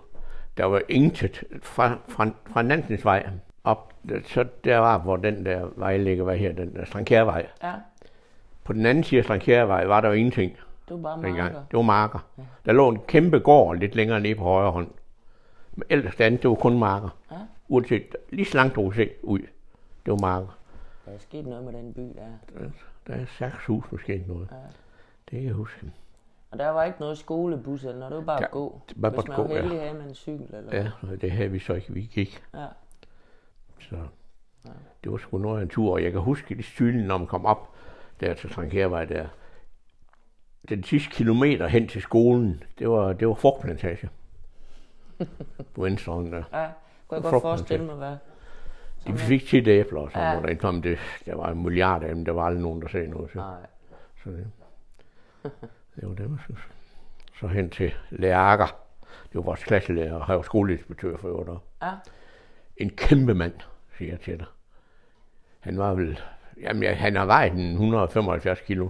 [0.56, 3.28] der var intet fra, fra, fra Nantensvej
[3.64, 3.92] op.
[4.24, 7.46] Så der var, hvor den der vej ligger, hvad her, den der Strankærvej.
[7.62, 7.72] Ja,
[8.64, 10.56] På den anden side af Strankærvej var der jo ingenting
[10.88, 11.36] du er bare dengang.
[11.36, 11.58] marker.
[11.70, 12.18] Det var marker.
[12.64, 14.88] Der lå en kæmpe gård lidt længere nede på højre hånd.
[15.74, 17.08] Men ellers det andet, det var kun marker.
[17.30, 17.36] Ja.
[17.68, 19.38] Uanset, lige så langt du kunne se ud,
[20.06, 20.58] det var marker.
[21.10, 22.58] Der er sket noget med den by der.
[23.06, 24.48] Der er seks hus måske noget.
[24.50, 24.56] Ja.
[25.30, 25.92] Det kan jeg huske.
[26.50, 28.80] Og der var ikke noget skolebus eller noget, det var bare Ja, at gå.
[28.88, 29.60] det var bare Hvis man gå, var ja.
[29.60, 31.92] heldig havde man en cykel eller Ja, og det havde vi så ikke.
[31.92, 32.42] Vi gik.
[32.54, 32.66] ja.
[33.80, 33.96] Så
[35.04, 35.92] det var sgu noget af en tur.
[35.92, 37.74] Og jeg kan huske de stylen, når man kom op
[38.20, 39.26] der til Trankærvej der.
[40.68, 44.08] Den sidste kilometer hen til skolen, det var, det var frugtplantage.
[45.74, 46.36] på venstre der.
[46.52, 46.70] Ja,
[47.08, 47.86] kunne jeg godt forestille til.
[47.86, 48.16] mig, hvad.
[49.06, 50.40] De fik tit æbler og sådan Ja.
[50.40, 50.58] noget.
[50.58, 53.30] Kom det, der var en milliard af dem, der var aldrig nogen, der sagde noget
[53.30, 53.38] til.
[53.38, 53.66] Nej.
[54.24, 54.46] Så det,
[55.96, 56.60] det var det, man synes.
[57.40, 58.66] Så hen til Lærker.
[59.06, 61.50] Det var vores klasselærer, og jeg var skoleinspektør for øvrigt.
[61.82, 61.90] Ja,
[62.76, 63.52] En kæmpe mand,
[63.98, 64.46] siger jeg til dig.
[65.60, 66.20] Han var vel,
[66.60, 68.88] jamen ja, han har vejet en 175 kilo,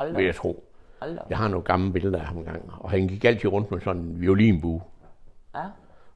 [0.00, 0.04] da.
[0.04, 0.64] vil jeg tro.
[1.00, 1.08] Op.
[1.30, 4.02] Jeg har nogle gamle billeder af ham engang, og han gik altid rundt med sådan
[4.02, 4.82] en violinbue.
[5.54, 5.60] Ja,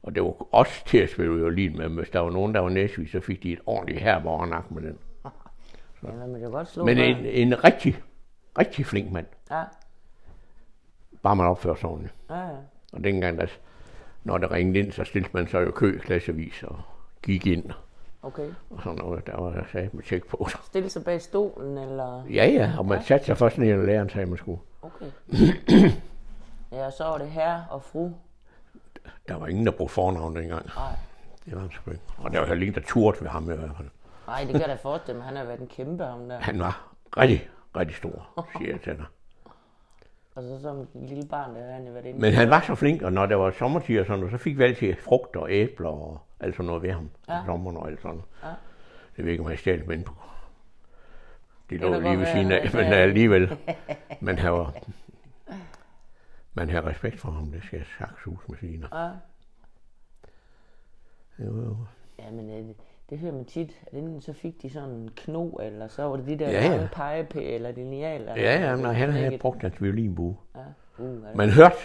[0.02, 2.68] Og det var også til at spille violin med, hvis der var nogen, der var
[2.68, 4.18] næsvig, så fik de et ordentligt her
[4.70, 4.98] med den.
[6.02, 8.02] ja men man kan godt slå Men en, en rigtig,
[8.58, 9.26] rigtig flink mand.
[9.50, 9.62] Ja,
[11.22, 12.14] Bare man opfører sig ordentligt.
[12.30, 12.56] ja, ja.
[12.92, 13.46] Og dengang, der,
[14.24, 16.80] når der ringede ind, så stillede man sig jo kø klassevis og
[17.22, 17.64] gik ind.
[18.22, 18.48] Okay.
[18.70, 20.48] Og sådan noget, der var der sat med tjek på.
[20.62, 22.24] Stille sig bag stolen, eller...
[22.30, 24.60] Ja, ja, og man satte sig først ned, og læreren sagde, man skulle.
[24.82, 25.06] Okay.
[26.72, 28.10] ja, og så var det herre og fru.
[29.28, 30.66] Der var ingen, der brugte fornavn dengang.
[30.76, 30.92] Nej.
[31.44, 32.02] Det var han sgu ikke.
[32.18, 33.88] Og der var heller ingen, der turde ved ham i hvert fald.
[34.26, 35.26] Nej, det kan jeg da forestille mig.
[35.26, 36.38] Han har været en kæmpe, ham der.
[36.38, 39.04] Han var rigtig, rigtig stor, siger jeg til dig.
[40.34, 42.20] Og så som lille barn, der har han jo været inde.
[42.20, 44.58] Men han var så flink, og når der var sommertid og sådan noget, så fik
[44.58, 47.10] vi altid frugt og æbler og alt sådan noget ved ham.
[47.28, 47.40] Ja.
[47.46, 48.24] Sommeren og alt sådan noget.
[48.42, 48.48] Ja.
[49.16, 50.14] Det ved ikke, om jeg stjal dem på.
[51.70, 53.56] De lå lige ved siden af, men alligevel.
[54.20, 54.72] Man har
[56.54, 58.88] man har respekt for ham, det skal jeg sagt med sine.
[58.92, 59.10] Ja.
[61.38, 61.76] Jo, jo.
[62.18, 62.74] Ja, men øh,
[63.10, 66.16] det hører man tit, at enten så fik de sådan en kno, eller så var
[66.16, 66.88] det de der Ja, ja.
[66.92, 68.34] pegepæ eller linealer.
[68.36, 70.36] Ja, ja, der når han havde brugt hans violinbue.
[70.54, 70.60] Ja,
[70.98, 71.76] uh, er det- Man hørte,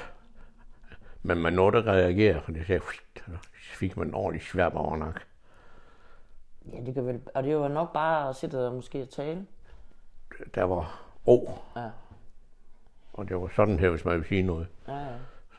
[1.23, 2.81] men man nåede at reagere, for det sagde,
[3.71, 5.21] så fik man en ordentlig sværp over nak.
[6.73, 7.21] Ja, det kan vel...
[7.35, 9.45] Og det var nok bare at sidde og måske tale.
[10.55, 11.89] Der var ro, Ja,
[13.17, 14.67] og det var sådan her, hvis man ville sige noget.
[14.87, 15.07] ja, ja.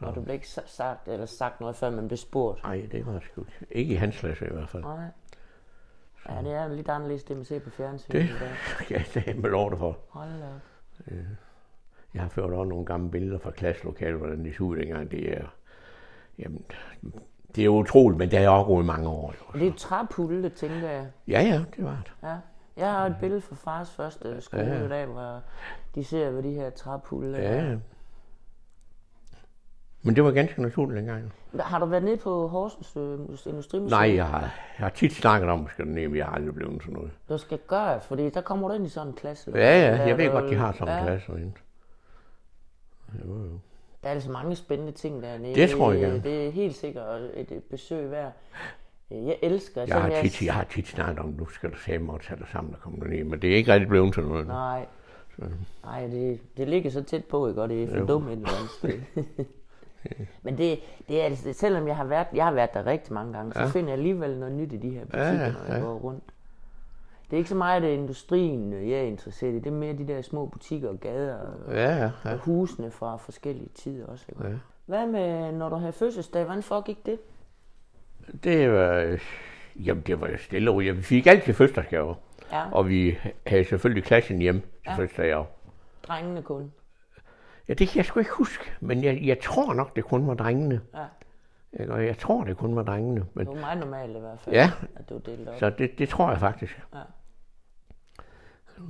[0.01, 2.63] Og du blev ikke sa- sagt, eller sagt noget, før man blev spurgt.
[2.63, 3.93] Nej, det var sgu ikke.
[3.93, 4.83] I hans klasse i hvert fald.
[4.83, 5.05] Nej.
[6.29, 8.13] Ja, det er lidt anderledes, det man ser på fjernsyn.
[8.13, 8.29] Det,
[8.91, 9.99] ja, det er med lov for.
[10.09, 10.61] Hold da op.
[12.15, 15.11] Jeg har ført også nogle gamle billeder fra klasselokalet, hvordan det så ud dengang.
[15.11, 15.45] Det er,
[16.39, 16.65] jamen,
[17.57, 19.35] det er utroligt, men det er også gået mange år.
[19.55, 19.59] Jo.
[19.59, 21.07] Det er et træpulle, tænker jeg.
[21.29, 22.29] Ja, ja, det var det.
[22.29, 22.37] Ja.
[22.77, 25.07] Jeg har et billede fra fars første skole Ja.
[25.07, 25.41] hvor
[25.95, 27.39] de ser ved de her træpulle.
[27.39, 27.77] Ja.
[30.03, 31.33] Men det var ganske naturligt dengang.
[31.61, 33.13] Har du været nede på Horsens øh,
[33.53, 33.83] Industrimuseum?
[33.83, 34.51] Nej, jeg har, jeg
[34.85, 37.11] har tit snakket om, at skal ned, men jeg har aldrig blevet sådan noget.
[37.29, 39.53] Du skal gøre, fordi der kommer du ind i sådan en klasse.
[39.55, 41.53] Ja, ja, jeg ved godt, de har sådan en ja, klasse herinde.
[43.25, 43.59] Jo, jo.
[44.03, 45.55] Der er altså mange spændende ting dernede.
[45.55, 46.23] Det tror jeg gerne.
[46.23, 48.33] Det er helt sikkert et besøg værd.
[49.11, 52.21] Jeg elsker, Jeg har, tit, jeg har tit snakket om, nu skal du sammen og
[52.21, 54.47] tage dig sammen og komme ned, men det er ikke rigtig blevet til noget.
[54.47, 54.87] Nej.
[55.85, 57.63] Nej, det, det ligger så tæt på, ikke?
[57.63, 58.07] Og det er for Jo.
[58.07, 59.01] dumt et eller andet sted.
[60.43, 63.33] Men det, det er altså, selvom jeg har været, jeg har været der rigtig mange
[63.33, 63.67] gange, så Ja.
[63.67, 65.85] finder jeg alligevel noget nyt i de her butikker, Ja, ja, når jeg ja.
[65.87, 66.25] går rundt.
[67.31, 69.59] Det er ikke så meget det industrien, jeg er interesseret i.
[69.59, 72.33] Det er mere de der små butikker og gader og, Ja, ja, ja.
[72.33, 74.25] og husene fra forskellige tider også.
[74.29, 74.49] Ikke?
[74.49, 74.55] Ja.
[74.87, 77.19] Hvad med, når du havde fødselsdag, hvordan foregik det?
[78.45, 79.19] Det var,
[79.77, 80.97] jamen det var stille og roligt.
[80.97, 82.15] Vi fik altid fødselsdagsgaver,
[82.53, 84.91] Ja, og vi havde selvfølgelig klassen hjem til Ja.
[84.91, 84.97] ja.
[84.99, 85.35] fødselsdag.
[85.35, 85.51] også.
[86.09, 86.73] drengene kun.
[87.69, 90.35] Ja, det kan jeg sgu ikke huske, men jeg, jeg tror nok, det kun var
[90.35, 90.81] drengene.
[90.95, 91.05] Ja,
[91.81, 91.93] Ikke?
[91.93, 93.25] Og jeg tror, det kun var drengene.
[93.35, 94.71] Men, det var meget normalt i hvert fald, Ja.
[94.97, 95.55] at du var delt op.
[95.59, 96.81] så det, det tror jeg faktisk.
[96.95, 96.99] Ja.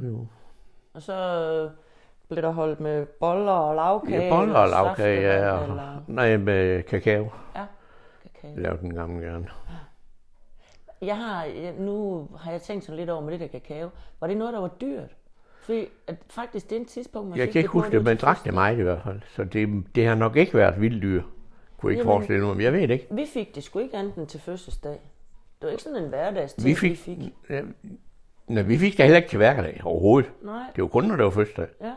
[0.07, 0.27] Jo.
[0.95, 1.71] Og så øh,
[2.29, 4.23] blev der holdt med boller og lavkage?
[4.25, 5.63] Ja, boller og eller lavkage, ja.
[5.63, 6.03] Eller...
[6.07, 7.31] nej, med kakao.
[7.57, 7.65] Ja,
[8.41, 8.57] kakao.
[8.63, 9.47] Lavede den gamle gerne.
[11.01, 11.49] jeg har,
[11.81, 13.91] nu har jeg tænkt sådan lidt over med det der kakao.
[14.21, 15.11] Var det noget, der var dyrt?
[15.63, 18.45] Fordi at faktisk det er en tidspunkt, man Jeg kan ikke huske det, men drak
[18.45, 19.21] det meget i hvert fald.
[19.29, 21.23] Så det, det har nok ikke været vildt dyr.
[21.79, 23.07] Kunne ikke Jamen- forestille mig, men jeg ved det ikke.
[23.11, 24.93] Vi fik det sgu ikke andet end til fødselsdag.
[25.61, 27.19] Det var ikke sådan en hverdagsting, Vi fik, vi fik.
[27.51, 27.63] Ja,
[28.49, 30.31] nej, vi fik det heller ikke til hverdag overhovedet.
[30.43, 31.67] Nej, Det var kun, når det var fødselsdag.
[31.81, 31.93] ja.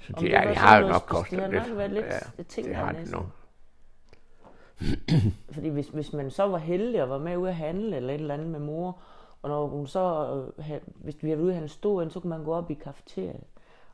[0.00, 1.68] Så det, det ja, det har jo nok kostet det har lidt.
[1.68, 3.26] nok været lidt- tænker det har det nok.
[5.54, 8.20] Fordi hvis, hvis man så var heldig og var med ude at handle eller et
[8.20, 9.00] eller andet med mor,
[9.42, 12.30] og når hun så, øh, hvis vi havde ude at handle stor ind, så kunne
[12.30, 13.44] man gå op i kafeteriet.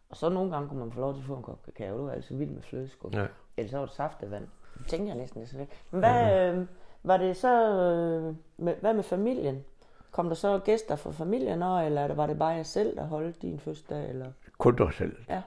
[0.09, 1.97] Og så nogle gange kunne man få lov til at få en kop kakao.
[1.99, 3.13] Det var altså vildt med flødeskum.
[3.13, 3.27] Ja.
[3.57, 4.47] Eller så var det saftevand.
[4.79, 5.71] Det tænker jeg næsten, er sådan lidt.
[5.91, 6.67] Men hvad, øh,
[7.03, 9.65] var det så, øh, med, hvad med familien?
[10.11, 13.43] Kom der så gæster fra familien, også, eller var det bare jeg selv, der holdt
[13.43, 14.09] din fødselsdag?
[14.09, 14.33] Eller?
[14.59, 15.43] Kun dig selv, Ja,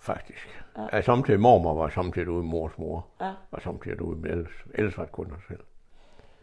[0.00, 0.62] faktisk.
[0.76, 0.96] Ja.
[0.96, 1.02] Ja.
[1.02, 3.06] Samtidig mormor var samtidig ude mors mor.
[3.20, 3.32] ja.
[3.50, 4.52] Og samtidig ude med ellers.
[4.74, 5.60] Ellers var det kun dig selv.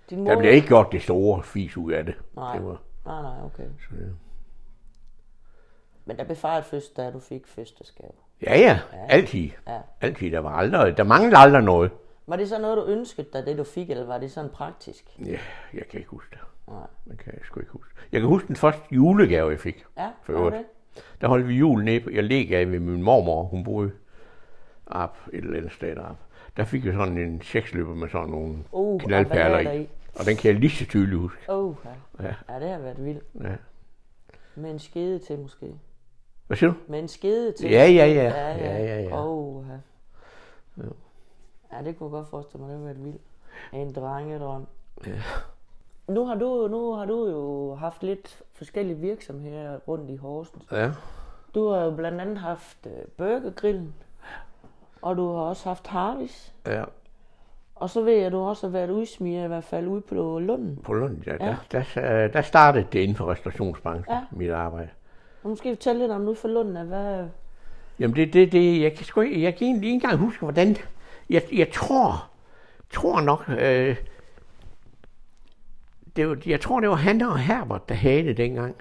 [0.09, 0.31] Din mor...
[0.31, 2.15] Der blev ikke gjort det store fis ud af det.
[2.35, 2.55] Nej.
[2.57, 3.63] Det var, Nej, nej, okay.
[3.79, 4.05] så, ja.
[6.05, 8.11] Men der blev fejret fødselsdag, du fik fødselsdagsgave.
[8.41, 9.49] ja, ja, altid.
[9.67, 9.79] Ja.
[10.01, 10.31] Altid.
[10.31, 11.91] Der var aldrig, der manglede aldrig noget.
[12.27, 15.19] Var det så noget, du ønskede dig, det du fik, eller var det sådan praktisk?
[15.25, 15.37] Ja,
[15.73, 16.39] jeg kan ikke huske det.
[16.67, 16.87] Nej.
[17.07, 17.93] Det kan jeg sgu ikke huske.
[18.11, 19.85] Jeg kan huske den første julegave, jeg fik.
[19.97, 20.55] Ja, For øvrigt.
[21.21, 23.91] Der holdt vi jul nede på, jeg af ved min mormor, hun boede
[24.87, 26.17] op et eller andet sted op.
[26.57, 29.81] Der fik jeg sådan en seksløber med sådan nogle Uh, knaldperler er i.
[29.81, 29.89] i?
[30.19, 31.39] Og den kan jeg lige så tydeligt huske.
[31.47, 31.75] Oh,
[32.19, 32.23] ja.
[32.23, 32.33] Ja.
[32.49, 33.23] ja, det har været vildt.
[33.41, 33.55] Ja.
[34.55, 35.73] Med en skede til måske.
[36.47, 36.77] Hvad siger du?
[36.87, 37.69] Med en skede til.
[37.69, 38.23] Ja, ja, ja.
[38.23, 39.25] Ja, Ja, ja, ja.
[39.27, 39.65] Oh,
[40.77, 40.83] ja.
[41.77, 43.21] ja, det kunne jeg godt forestille mig, det har været vildt.
[43.73, 44.67] En drengedrøm.
[45.07, 45.21] Ja.
[46.07, 50.63] Nu har, du, nu har du jo haft lidt forskellige virksomheder rundt i Horsens.
[50.71, 50.91] Ja.
[51.55, 53.93] Du har jo blandt andet haft øh, Burgergrillen,
[55.01, 56.53] og du har også haft Harvis.
[56.67, 56.83] ja.
[57.75, 60.39] Og så ved jeg, at du også har været udsmiger, i hvert fald ude på
[60.39, 60.79] Lunden.
[60.83, 61.45] På Lund, ja.
[61.45, 61.55] Ja.
[61.71, 64.21] Der, der, der startede det inden for restaurationsbranchen, Ja.
[64.31, 64.89] mit arbejde.
[65.43, 67.25] Og måske fortælle lidt om ude for Lunden, hvad...
[67.99, 70.75] Jamen det, det, det jeg kan sgu jeg kan egentlig ikke engang huske, hvordan,
[71.29, 72.29] jeg, jeg tror,
[72.93, 73.95] tror nok, øh,
[76.15, 78.75] det var, jeg tror det var han og Herbert, der havde det dengang.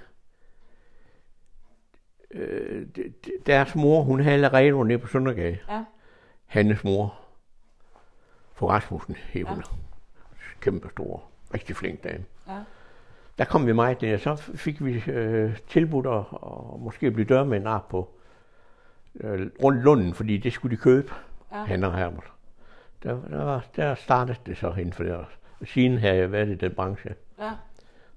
[2.31, 2.87] Øh,
[3.47, 5.59] deres mor, hun havde allerede nede på Søndergade.
[5.69, 5.85] Ja.
[6.47, 7.15] Hannes mor.
[8.53, 9.57] For Rasmussen hed hun.
[9.57, 9.63] Ja.
[10.61, 11.23] Kæmpe stor,
[11.55, 12.25] rigtig flink dame.
[12.49, 12.59] Ja.
[13.39, 17.67] Der kom vi meget ned, så fik vi øh, tilbudt at, og måske blive dørmænd
[17.69, 18.11] op på
[19.21, 21.13] øh, rundt Lunden, fordi det skulle de købe,
[21.53, 21.59] Ja.
[21.59, 21.65] ja.
[21.65, 22.33] han og Herbert.
[23.03, 25.13] Der, der, var, der startede det så inden for det.
[25.15, 25.27] Og
[25.65, 27.15] siden havde jeg været i den branche.
[27.39, 27.51] Ja.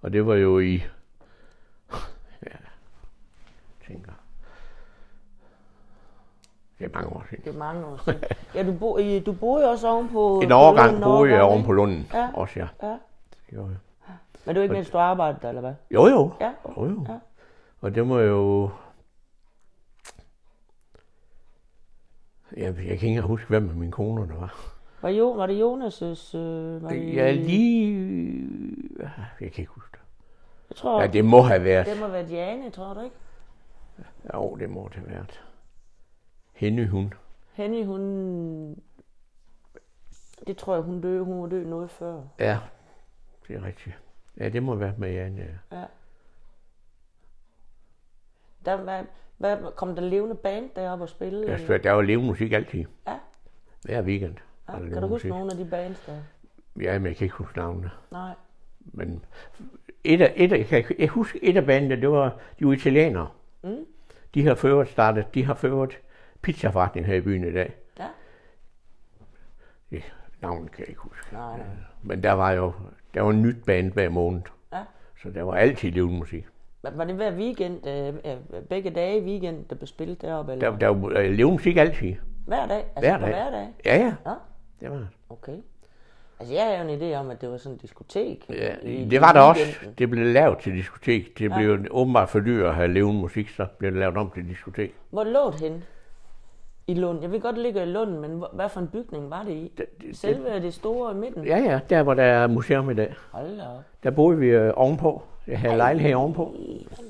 [0.01, 0.73] Og det var jo i,
[2.45, 2.57] ja,
[3.87, 4.11] tænker,
[6.79, 7.43] det er mange år siden.
[7.43, 8.23] Det er mange år siden.
[8.55, 10.39] Ja, du, bo, I- du boede jo også ovenpå...
[10.41, 12.29] En på overgang Lunden, boede jeg oven på Lunden Ja.
[12.33, 12.67] også, ja.
[12.83, 12.91] Ja.
[12.91, 12.99] Det
[13.49, 13.77] gjorde jeg.
[14.45, 15.73] Men det var ikke, mens du arbejdede der, eller hvad?
[15.91, 16.33] Jo, jo.
[16.41, 16.53] Ja.
[16.77, 17.05] jo, jo.
[17.09, 17.19] Ja.
[17.81, 18.69] Og det må jo...
[22.57, 24.55] Jeg, jeg kan ikke huske, hvem af mine koner der var.
[25.01, 28.76] Var, jo, var det Jonas' Øh, var det, Jeg lige...
[28.99, 29.99] Jeg kan ikke huske det.
[30.69, 31.85] Jeg tror, Ja, det må have været...
[31.85, 33.15] det må have været Jane, tror du ikke?
[34.33, 35.41] Jo, det må det have været.
[36.53, 37.13] Hende, hun.
[37.53, 38.81] Henny, hun...
[40.47, 41.23] Det tror jeg, hun døde.
[41.23, 42.21] Hun var død noget før.
[42.39, 42.59] Ja,
[43.47, 43.99] det er rigtigt.
[44.37, 45.77] Ja, det må have været med Jan, ja.
[45.77, 45.85] Ja.
[48.65, 49.03] Der, hvad,
[49.37, 51.47] hvad, kom der levende band deroppe og spille?
[51.51, 52.85] Jeg spørger, der var levende musik altid.
[53.07, 53.19] Ja.
[53.83, 54.35] Hver weekend.
[54.67, 55.29] Ja, var kan du huske musik.
[55.29, 56.17] nogle af de bands der?
[56.81, 57.91] Ja, men jeg kan ikke huske navnene.
[58.11, 58.35] Nej.
[58.93, 59.25] Men
[60.03, 62.73] et af, et af, jeg, kan, jeg husker et af bandene, det var de var
[62.73, 63.27] italienere.
[63.63, 63.85] Mm.
[64.33, 65.97] De har ført startet, de har ført
[66.41, 67.73] pizzaforretning her i byen i dag.
[67.99, 68.05] Ja.
[69.91, 70.03] Det,
[70.41, 71.27] navnet kan jeg ikke huske.
[71.33, 71.65] Nej, nej.
[72.03, 72.73] Men der var jo
[73.13, 74.41] der var en nyt band hver måned.
[74.73, 74.83] Ja.
[75.23, 76.45] Så der var altid levende musik.
[76.83, 80.51] Var var det hver weekend, øh, øh, begge dage i weekend, der blev spillet deroppe?
[80.51, 80.69] Eller?
[80.69, 82.15] Der, der var øh, levende musik altid.
[82.45, 82.85] Hver dag?
[82.95, 83.27] Altså Hver dag.
[83.29, 83.67] hver dag?
[83.85, 84.15] Ja, ja.
[84.25, 84.33] Ja,
[84.81, 85.07] Det var det.
[85.29, 85.57] okay.
[86.39, 88.45] Altså jeg jo en idé om, at det var sådan et diskotek.
[88.49, 89.61] Ja, i- det var der også.
[89.97, 91.39] Det blev lavet til diskotek.
[91.39, 91.57] Det Ja.
[91.57, 94.93] blev åbenbart for dyrt at have levende musik, så blev det lavet om til diskotek.
[95.09, 95.81] Hvor lå det henne?
[96.87, 97.21] I Lund.
[97.21, 99.51] Jeg ved godt, det ligger i Lund, men hvor- hvad for en bygning var det
[99.51, 99.71] i?
[99.77, 101.45] Det, det, Selve det store i midten?
[101.45, 103.13] Ja, ja, der hvor der er museum i dag.
[103.31, 103.81] Hold da op.
[104.03, 105.21] Der boede vi øh, ovenpå.
[105.47, 106.55] Jeg havde lejlighed ovenpå.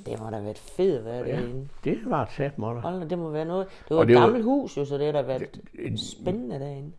[0.05, 1.31] Det må da være fedt at være Ja.
[1.35, 1.67] derinde.
[1.83, 2.81] Det var et sat måtte.
[2.81, 3.67] Hold da, det må være noget.
[3.67, 5.41] Det var Og et det var- gammelt hus jo, så det har da været
[5.75, 6.91] Det, spændende derinde.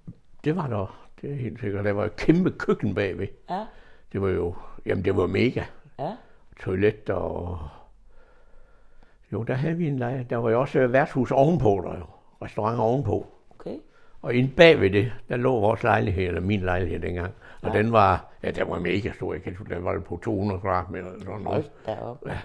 [0.44, 1.07] det var der.
[1.22, 1.84] Det er helt sikkert.
[1.84, 3.26] Der var et kæmpe køkken bagved.
[3.50, 3.66] Ja,
[4.12, 4.54] Det var jo,
[4.86, 5.62] jamen det var mega.
[5.98, 6.16] ja.
[6.60, 7.58] Toilet og...
[9.32, 10.22] Jo, der havde vi en lejr.
[10.22, 12.04] Der var jo også øh, værtshus ovenpå der jo.
[12.42, 13.26] Restaurant ovenpå.
[13.50, 13.78] Okay.
[14.22, 17.34] Og inde bagved det, der lå vores lejlighed, eller min lejlighed dengang.
[17.62, 17.78] Og Ja.
[17.78, 19.32] den var, ja, den var mega stor.
[19.32, 21.70] Jeg kan huske, den var på 200 kvadratmeter eller sådan noget.
[21.86, 22.22] derop.
[22.26, 22.38] Ja.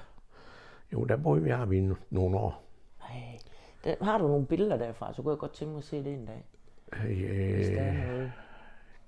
[0.94, 2.64] Jo, der boede vi her i no- nogle år.
[3.02, 3.16] Ej.
[3.84, 6.14] Der, har du nogle billeder derfra, så kunne jeg godt tænke mig at se det
[6.14, 6.46] en dag.
[7.56, 8.32] Hvis der er Øh, noget.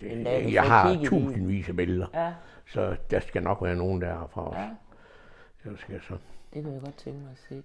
[0.01, 2.34] Det, dag, du jeg har tusindvis af billeder, Ja,
[2.67, 4.60] så der skal nok være nogen derfra også.
[4.60, 4.69] ja.
[5.69, 6.13] Det skal jeg så.
[6.53, 7.63] Det kunne jeg godt tænke mig at se.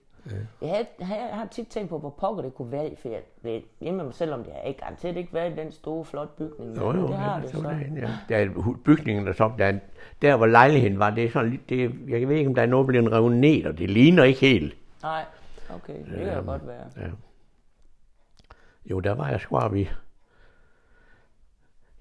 [0.62, 0.66] Ja.
[0.66, 3.60] Jeg, har, jeg har tit tænkt på, hvor pokker det kunne være for jeg ved
[3.80, 6.76] hjemme mig selv, om det har ikke garanteret ikke været i den store, flotte bygning.
[6.76, 8.10] Jo, men jo, det har ja, det så derinde, ja.
[8.28, 9.78] Der er bygningen der så, der, er-
[10.22, 12.66] der hvor lejligheden var, det er sådan lidt, det, jeg ved ikke, om der er
[12.66, 14.76] noget blevet revet ned, og det ligner ikke helt.
[15.02, 15.24] Nej,
[15.74, 16.84] okay, det kan jo godt være.
[16.96, 17.06] Ja.
[18.90, 19.88] Jo, der var jeg sgu i.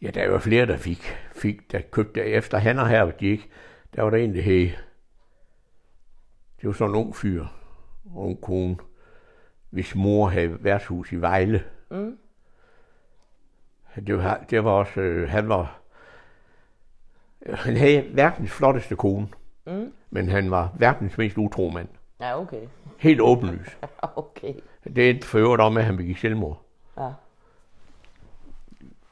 [0.02, 3.50] Ja, der var flere, der fik, fik der købte efter han og her, de ikke,
[3.96, 4.70] der var der en, der hed,
[6.62, 7.46] det var sådan en ung fyr,
[8.16, 8.78] og en kone,
[9.70, 11.64] hvis mor havde værtshus i Vejle.
[11.92, 12.18] Mm.
[14.08, 15.82] Det var, det var også, øh, han var,
[17.54, 19.28] han havde verdens flotteste kone,
[19.66, 19.94] Mm.
[20.10, 21.88] men han var verdens mest utro mand.
[22.20, 22.62] Ja, okay.
[22.98, 23.78] Helt åbenlys.
[24.16, 24.54] Okay.
[24.96, 26.62] Det er for øvrigt om, at han begik selvmord,
[26.98, 27.10] Ja,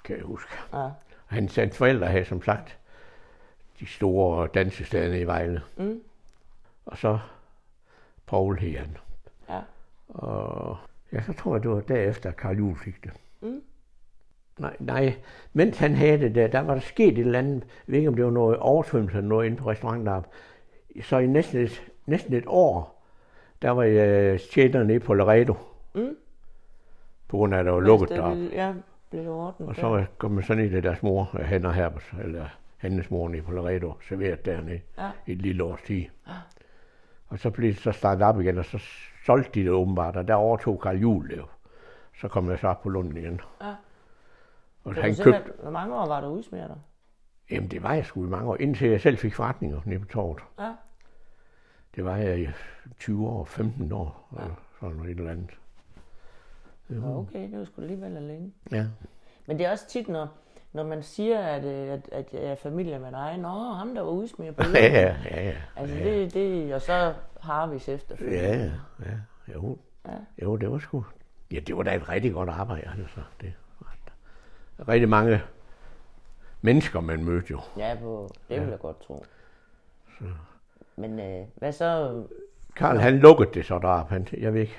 [0.07, 0.49] kan jeg huske.
[0.73, 0.89] ja.
[1.25, 2.77] Hans, hans forældre havde som sagt
[3.79, 5.61] de store dansesteder i Vejle.
[5.77, 6.01] Mm.
[6.85, 7.19] Og så
[8.27, 8.97] Paul hed han.
[9.49, 9.59] Ja.
[10.09, 10.77] Og
[11.13, 13.11] ja, så tror jeg, det var derefter, at Karl Juhl fik det.
[13.41, 13.61] Mm.
[14.59, 15.15] Nej, nej,
[15.53, 18.09] mens han havde det der, der var der sket et eller andet, jeg ved ikke
[18.09, 20.29] om det var noget oversvømmelse eller noget inde på restauranten deroppe.
[21.01, 23.03] Så i næsten et, næsten et år,
[23.61, 25.55] der var jeg tjener nede på Laredo.
[25.95, 26.15] Mm.
[27.27, 28.49] På grund af, at der var lukket deroppe.
[28.53, 28.73] Ja,
[29.09, 29.69] blev ordnet.
[29.69, 32.45] Og så kom man sådan i det deres mor, øh, han og Herbert, eller
[32.77, 35.11] hendes mor nede på Laredo, serveret dernede Ja.
[35.27, 36.05] i et lille års tid.
[37.27, 38.79] Og så blev det så startet op igen, og så
[39.25, 41.45] solgte de det åbenbart, og der overtog Karl Juhl det jo.
[42.15, 43.41] Så kom jeg så op på Lunden igen.
[43.61, 43.75] Ja.
[44.83, 46.75] Og Så han købte, hvor mange år var du udsmeret der?
[47.51, 50.05] jamen det var jeg sgu i mange år, indtil jeg selv fik forretninger nede på
[50.05, 50.39] torvet.
[50.59, 50.73] Ja.
[51.95, 52.47] Det var jeg i
[52.99, 54.43] 20 år, 15 år, ja.
[54.79, 55.49] sådan noget et eller andet.
[56.89, 58.53] Ja, okay, det var sgu alligevel længe.
[58.71, 58.85] Ja.
[59.45, 60.27] Men det er også tit, når,
[60.73, 63.37] når man siger, at, øh, at, at jeg er familie med dig.
[63.37, 65.55] Nå, ham der var udsmeret på Ja, ja, ja, ja.
[65.75, 68.39] Altså, det, det, og så har vi efterfølgende.
[68.39, 68.71] Ja, ja,
[69.05, 69.53] ja.
[69.53, 69.77] Jo.
[70.05, 70.11] Ja.
[70.43, 71.05] jo, det var sgu...
[71.51, 73.21] Ja, det var da et rigtig godt arbejde, altså.
[73.41, 73.53] Det
[74.77, 75.41] var rigtig mange
[76.61, 77.59] mennesker, man mødte jo.
[77.77, 79.25] Ja, på, det vil jeg godt tro.
[80.95, 82.23] Men øh, hvad så?
[82.77, 84.13] Karl, han lukkede det så deroppe.
[84.13, 84.77] Han, jeg ved ikke,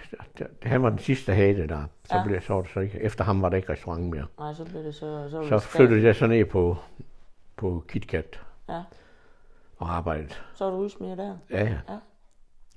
[0.63, 1.85] han var den sidste, det der.
[2.05, 2.23] Så Ja.
[2.25, 4.27] blev det så, var det så ikke, efter ham var der ikke restaurant mere.
[4.39, 5.29] Nej, så blev det så...
[5.31, 6.77] Så, Så flyttede jeg så ned på,
[7.57, 8.83] på KitKat Ja,
[9.79, 10.29] og arbejdede.
[10.55, 11.37] så var du udsmeret der.
[11.51, 11.71] Ja, ja.
[11.89, 11.99] Ja.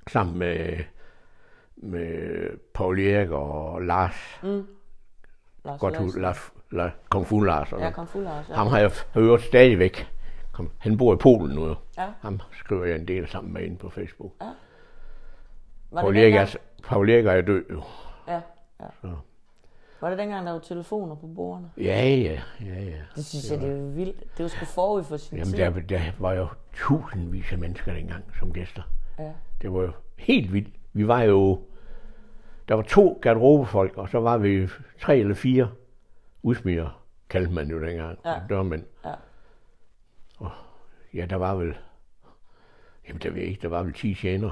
[0.07, 0.77] Sammen med,
[1.75, 4.39] med Paul Erik og Lars.
[4.43, 4.67] Mm.
[5.65, 7.71] Lars Godt hus, Lars, Lars, Kung Fu Lars.
[7.71, 8.49] Ja, kom fuld Lars.
[8.49, 8.53] Ja.
[8.53, 10.07] Ham har jeg hørt stadigvæk.
[10.51, 11.75] Kom, han bor i Polen nu.
[11.97, 12.07] Ja.
[12.21, 14.31] Ham skriver jeg en del sammen med inde på Facebook.
[15.91, 17.83] Var Paul det, Erik, er, Paul Erik er død jo.
[18.27, 18.41] ja,
[18.79, 18.85] ja.
[19.01, 19.15] Så.
[20.01, 21.71] var det dengang, der var telefoner på bordene?
[21.77, 22.97] Ja, ja, ja, ja.
[23.15, 24.19] Det synes jeg, det er vildt.
[24.37, 25.57] Det var sgu forud for sin Jamen, tid.
[25.63, 28.81] der, der var jo tusindvis af mennesker dengang som gæster.
[29.19, 29.31] Ja.
[29.61, 30.73] Det var jo helt vildt.
[30.93, 31.61] Vi var jo...
[32.67, 34.67] Der var to garderobefolk, og så var vi
[34.99, 35.71] tre eller fire
[36.43, 38.19] udsmider, kaldte man jo dengang.
[38.25, 38.35] Ja.
[38.49, 38.83] Dørmænd.
[39.05, 39.13] Ja.
[40.39, 40.51] Og
[41.13, 41.77] ja, der var vel...
[43.07, 44.51] Jamen, der ved jeg ikke, der var vel 10 tjenere.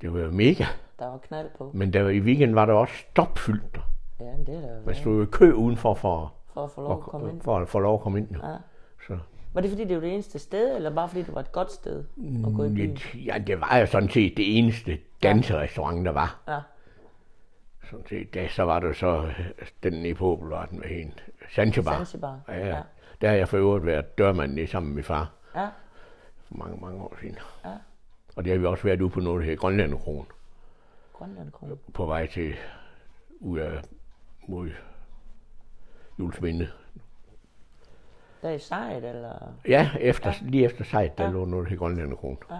[0.00, 0.64] Det var jo mega.
[0.98, 1.70] der var knald på.
[1.74, 3.80] Men der, i weekenden var der også stopfyldt der.
[4.20, 7.00] Ja, det er da Man stod i kø udenfor for, for at få lov at
[7.00, 7.40] komme ind.
[7.40, 8.28] for, at få lov at komme ind.
[8.34, 8.38] Jo.
[8.48, 8.56] Ja.
[9.06, 9.18] Så,
[9.54, 11.72] Var det fordi, det var det eneste sted, eller bare fordi det var et godt
[11.72, 12.04] sted
[12.46, 12.98] at gå i byen?
[13.14, 16.42] ja, det var jo sådan set det eneste danserestaurant, der var.
[16.48, 16.58] Ja,
[17.90, 18.34] Sådan set.
[18.34, 19.50] Da, så var der så øh,
[19.82, 21.12] den nede på Opelvarten med hende.
[21.54, 21.92] Zanzibar.
[21.96, 22.40] Zanzibar.
[22.48, 22.66] Ja, ja.
[22.76, 22.82] Ja.
[23.20, 25.66] Der har jeg for øvrigt været dørmand sammen med min far ja,
[26.44, 27.38] for mange, mange år siden.
[27.64, 27.70] Ja.
[28.36, 30.26] Og det har vi også været ude på noget, der hedder Grønlandekronen.
[31.12, 31.78] Grønland Kron.
[31.94, 32.54] På vej til
[33.40, 33.80] ud af
[34.48, 34.70] mod
[36.18, 36.68] Julesminde.
[38.42, 39.52] Der i sejt, eller?
[39.68, 40.50] Ja, efter, ja.
[40.50, 41.30] lige efter sejt, der Ja.
[41.30, 42.38] lå noget, der hed Grønlandekronen.
[42.50, 42.56] Ja.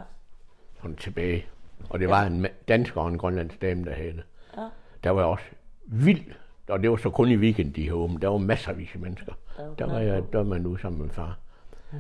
[0.82, 1.46] Sådan tilbage.
[1.90, 4.24] Og det var en dansker og en grønlandsk dame, der havde det.
[4.56, 4.68] Ja.
[5.04, 5.44] Der var også
[5.86, 6.38] vildt.
[6.68, 8.22] Og det var så kun i weekend, de havde åbent.
[8.22, 9.32] Der var masser af mennesker.
[9.56, 10.28] Der var Der var jeg på.
[10.32, 11.38] dørmand ude sammen med far.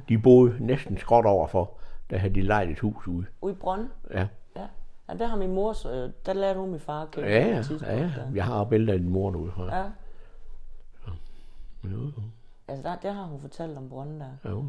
[0.08, 1.78] De boede næsten skråt overfor.
[2.10, 3.26] Der havde de lejet et hus ude.
[3.40, 3.88] Ude i Brønd?
[4.10, 4.26] Ja,
[4.56, 4.66] Ja.
[5.08, 5.14] ja.
[5.14, 7.28] der har min mor, så, der lærte hun min far at kende.
[7.28, 7.62] ja, ja.
[7.96, 8.10] ja.
[8.34, 9.52] Jeg har billeder af din mor derude.
[9.58, 9.76] Ja.
[9.76, 9.84] Ja,
[11.84, 12.10] Jo,
[12.68, 14.50] altså der, der har hun fortalt om Brønd der.
[14.50, 14.64] jo.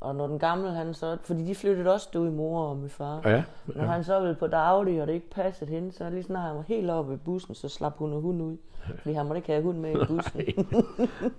[0.00, 1.18] Og når den gamle, han så...
[1.22, 3.28] Fordi de flyttede også ud i mor og min far.
[3.28, 6.42] Ja, Når han så ville på daglig, og det ikke passede hende, så lige snart
[6.42, 8.56] han var helt oppe i bussen, så slap hun og hund ud.
[8.98, 10.40] Fordi han måtte ikke have hund med i bussen.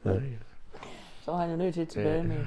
[0.04, 0.22] Nej.
[1.22, 2.38] så var han jo nødt til tilbage med.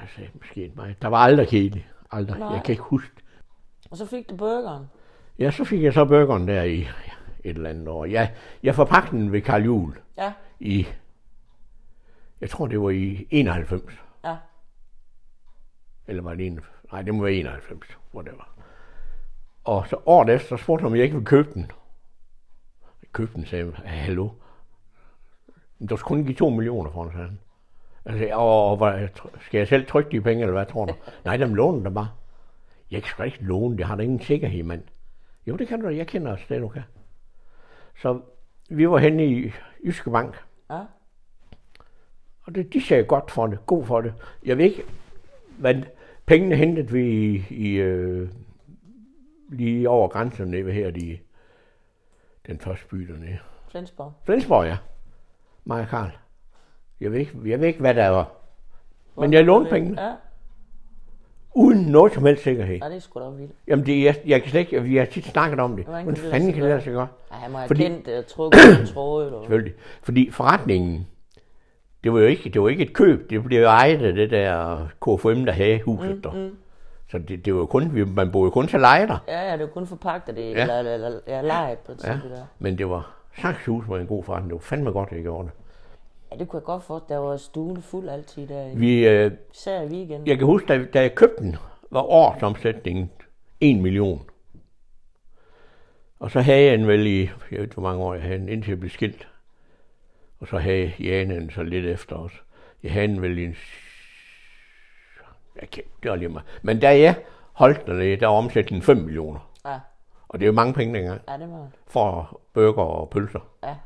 [0.00, 0.96] Altså, måske mig.
[1.02, 1.86] Der var aldrig kedeligt.
[2.10, 2.38] Aldrig.
[2.38, 2.48] Nej.
[2.48, 3.10] Jeg kan ikke huske.
[3.90, 4.86] Og så fik du burgeren.
[5.38, 6.80] Ja, så fik jeg så burgeren der i
[7.44, 8.04] et eller andet år.
[8.04, 10.86] Jeg, jeg forpagte den ved Karl Juhl Ja, i,
[12.40, 13.82] jeg tror det var i 91.
[14.24, 14.36] ja.
[16.06, 16.60] Eller var det en,
[16.92, 18.54] nej, det må være 91, whatever.
[19.64, 21.70] Og så året efter, så spurgte han, om jeg ikke ville købe den.
[23.02, 24.28] Jeg købte den, sagde jeg, hallo.
[25.78, 27.38] Men du skal kun give 2 millioner for den, sagde han.
[28.06, 29.08] Altså, og, og
[29.40, 30.94] skal jeg selv trykke de penge, eller hvad tror du?
[31.24, 32.08] Nej, dem låner der bare.
[32.90, 34.82] Jeg kan ikke låne, det har da ingen sikkerhed, mand.
[35.46, 36.82] Jo, det kan du jeg kender os det, du kan.
[38.02, 38.20] Så
[38.70, 39.52] vi var henne i
[39.84, 40.80] Jyske Bank, Ja,
[42.42, 44.14] og det, de sagde godt for det, god for det.
[44.44, 44.82] Jeg ved ikke,
[45.58, 45.82] hvad
[46.26, 48.28] pengene hentede vi i, i øh,
[49.48, 51.18] lige over grænsen nede her, de,
[52.46, 53.38] den første by dernede.
[53.68, 54.12] Flensborg.
[54.24, 54.76] Flensborg, ja.
[55.70, 56.10] Og Karl.
[57.00, 58.28] Jeg ved, ikke, jeg ved ikke, hvad der var.
[59.20, 60.12] Men jeg lånte pengene, Ja,
[61.54, 62.78] uden noget som helst sikkerhed.
[62.82, 63.52] ja det er sgu da vildt.
[63.68, 65.84] Jamen, det, jeg, jeg kan slet ikke, vi har tit snakket om det.
[65.84, 67.08] Hvordan det fanden kan sig det lade sig gøre?
[67.30, 69.26] Ja, han må have Fordi- kendt det og trukket en tråd.
[69.26, 69.40] Eller...
[69.40, 69.74] Selvfølgelig.
[70.02, 71.06] Fordi forretningen,
[72.04, 74.78] det var jo ikke, det var ikke et køb, det blev ejet af det der
[75.00, 76.32] KFM, der havde huset der.
[76.32, 76.56] mm.
[77.10, 79.18] Så det, det var jo kun, man boede jo kun til leje der.
[79.28, 80.60] Ja, ja, det jo kun forpagtet det, Ja.
[80.62, 82.08] eller, eller, eller ja, lejet på ja.
[82.08, 82.18] der.
[82.58, 84.48] Men det var saksehus var en god forretning.
[84.50, 85.52] Det var fandme godt, jeg gjorde det.
[86.30, 87.00] Ja, det kunne jeg godt få.
[87.08, 88.74] Der var stuen fuld altid der.
[88.74, 90.26] Vi, øh, Især i weekenden.
[90.26, 91.56] jeg kan huske, da, da jeg købte den,
[91.90, 93.10] var årsomsætningen
[93.60, 94.22] 1 million.
[96.20, 98.38] Og så havde jeg den vel i, jeg ved ikke, hvor mange år jeg havde
[98.38, 99.28] den, indtil jeg blev skilt.
[100.40, 102.32] Og så havde Jane den så lidt efter os.
[102.82, 103.56] Jeg havde den vel i en...
[105.60, 106.46] Jeg kan, det var lige meget.
[106.62, 107.14] Men da jeg
[107.52, 109.50] holdt den, der var omsætningen 5 millioner.
[109.66, 109.78] Ja,
[110.28, 113.40] Og det er jo mange penge dengang, ja, det var for burger og pølser.
[113.64, 113.76] Ja.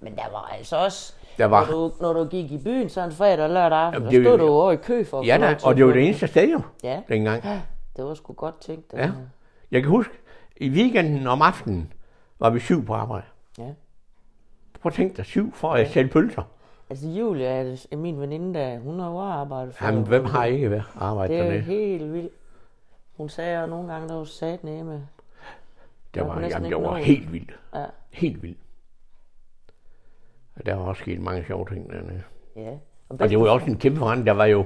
[0.00, 3.12] Men der var altså også, Der var, når, du, når du gik i byen sådan
[3.12, 5.38] fredag og lørdag aften, Jamen, det- stod du jo over i kø for at ja
[5.40, 7.42] da, og det var det eneste sted jo, Ja, dengang.
[7.96, 8.92] det var sgu godt tænkt.
[8.92, 9.02] Ja.
[9.06, 9.10] Ja.
[9.70, 10.12] Jeg kan huske,
[10.56, 11.92] i weekenden om aftenen
[12.38, 13.26] var vi syv på arbejde.
[13.58, 13.68] ja.
[14.82, 16.42] Prøv at tænke dig, syv for at sælge pølser.
[16.90, 17.48] Altså Julia,
[17.90, 19.84] er min veninde, der, hun har jo arbejdet for.
[19.86, 21.62] Jamen, hvem har ikke været arbejdet Det er dernede?
[21.62, 22.32] helt vildt.
[23.16, 25.06] Hun sagde jo nogle gange, der var sat nemme.
[26.14, 27.50] Det var, jamen, det var helt vildt.
[27.74, 27.84] Ja.
[28.10, 28.58] Helt vildt.
[30.66, 32.22] Der var også sket mange sjove ting dernede.
[32.56, 32.70] ja.
[33.08, 34.26] Og, Og det var jo også en kæmpe forandring.
[34.26, 34.64] Der var jo,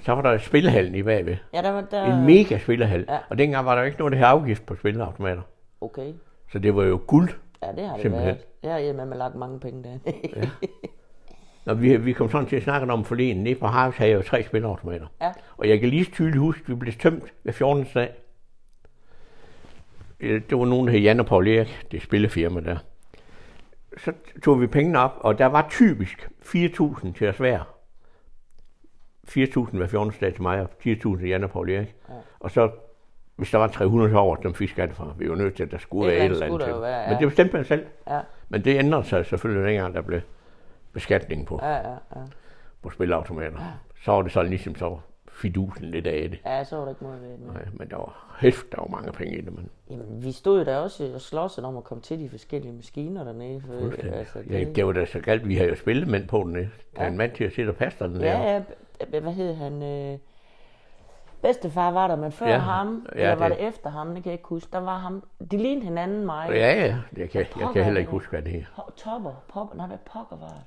[0.00, 1.36] så var der spillehallen i bagved.
[1.54, 2.04] Ja, der var der...
[2.18, 3.04] En mega spillehal.
[3.08, 3.18] Ja.
[3.28, 5.42] Og dengang var der ikke noget, der havde afgift på spilleautomater.
[5.80, 6.12] Okay.
[6.52, 7.30] Så det var jo guld.
[7.62, 8.26] Ja, det har det Simpelthen.
[8.26, 8.62] været.
[8.62, 10.46] Det har jeg med lagt mange penge der.
[11.66, 14.16] Når vi, vi kom sådan til at snakke om forleden, nede på Harvs havde jeg
[14.16, 15.06] jo tre spilleautomater.
[15.20, 15.32] ja.
[15.56, 17.86] Og jeg kan lige tydeligt huske, at vi blev tømt ved 14.
[17.94, 18.10] dag.
[20.20, 22.76] Det var nogen, der hed Jan og Paul Erik, det spillefirma der.
[23.96, 27.76] Så tog vi pengene op, og der var typisk 4.000 til os hver.
[29.28, 30.12] 4.000 hver 14.
[30.20, 31.94] dag til mig, og 10.000 til Jan og Paul Erik.
[32.08, 32.14] Ja.
[32.40, 32.70] Og så,
[33.36, 35.70] hvis der var 300 til over, som fik skat fra, vi var nødt til, at
[35.70, 36.72] der skulle være et eller andet til.
[36.72, 37.18] være, Men ja.
[37.18, 37.86] det bestemte man selv.
[38.08, 40.20] Ja, Men det ændrede sig selvfølgelig dengang, der blev
[40.92, 42.20] beskatning på, ja, ja, ja.
[42.82, 43.58] på spilleautomater.
[44.04, 44.98] Så var det sådan ligesom så
[45.36, 46.40] fidusen lidt af det.
[46.46, 47.40] Ja, så var der ikke noget ved det.
[47.46, 50.58] Nej, men der var hæft, der var mange penge i det, men Jamen, vi stod
[50.58, 53.60] jo der også og slås om at komme til de forskellige maskiner dernede.
[53.60, 54.14] For, fuldstændig.
[54.18, 55.48] altså, ja, det var da så galt.
[55.48, 56.54] Vi havde jo spillemænd på den.
[56.54, 56.60] Der
[56.96, 57.10] er Ja.
[57.10, 58.62] en mand til at sidde og passe den Ja, der.
[59.12, 59.82] ja, hvad hed han?
[59.82, 60.18] Øh,
[61.42, 64.22] bedstefar var der, men før Ja, ham, ja, eller var det- det efter ham, det
[64.22, 64.68] kan jeg ikke huske.
[64.72, 66.46] Der var ham, de lignede hinanden mig.
[66.50, 66.56] Ja,
[66.86, 68.92] ja, jeg kan, jeg kan heller ikke huske, hvad det er.
[68.96, 70.62] Topper, popper, nej, hvad pokker var det?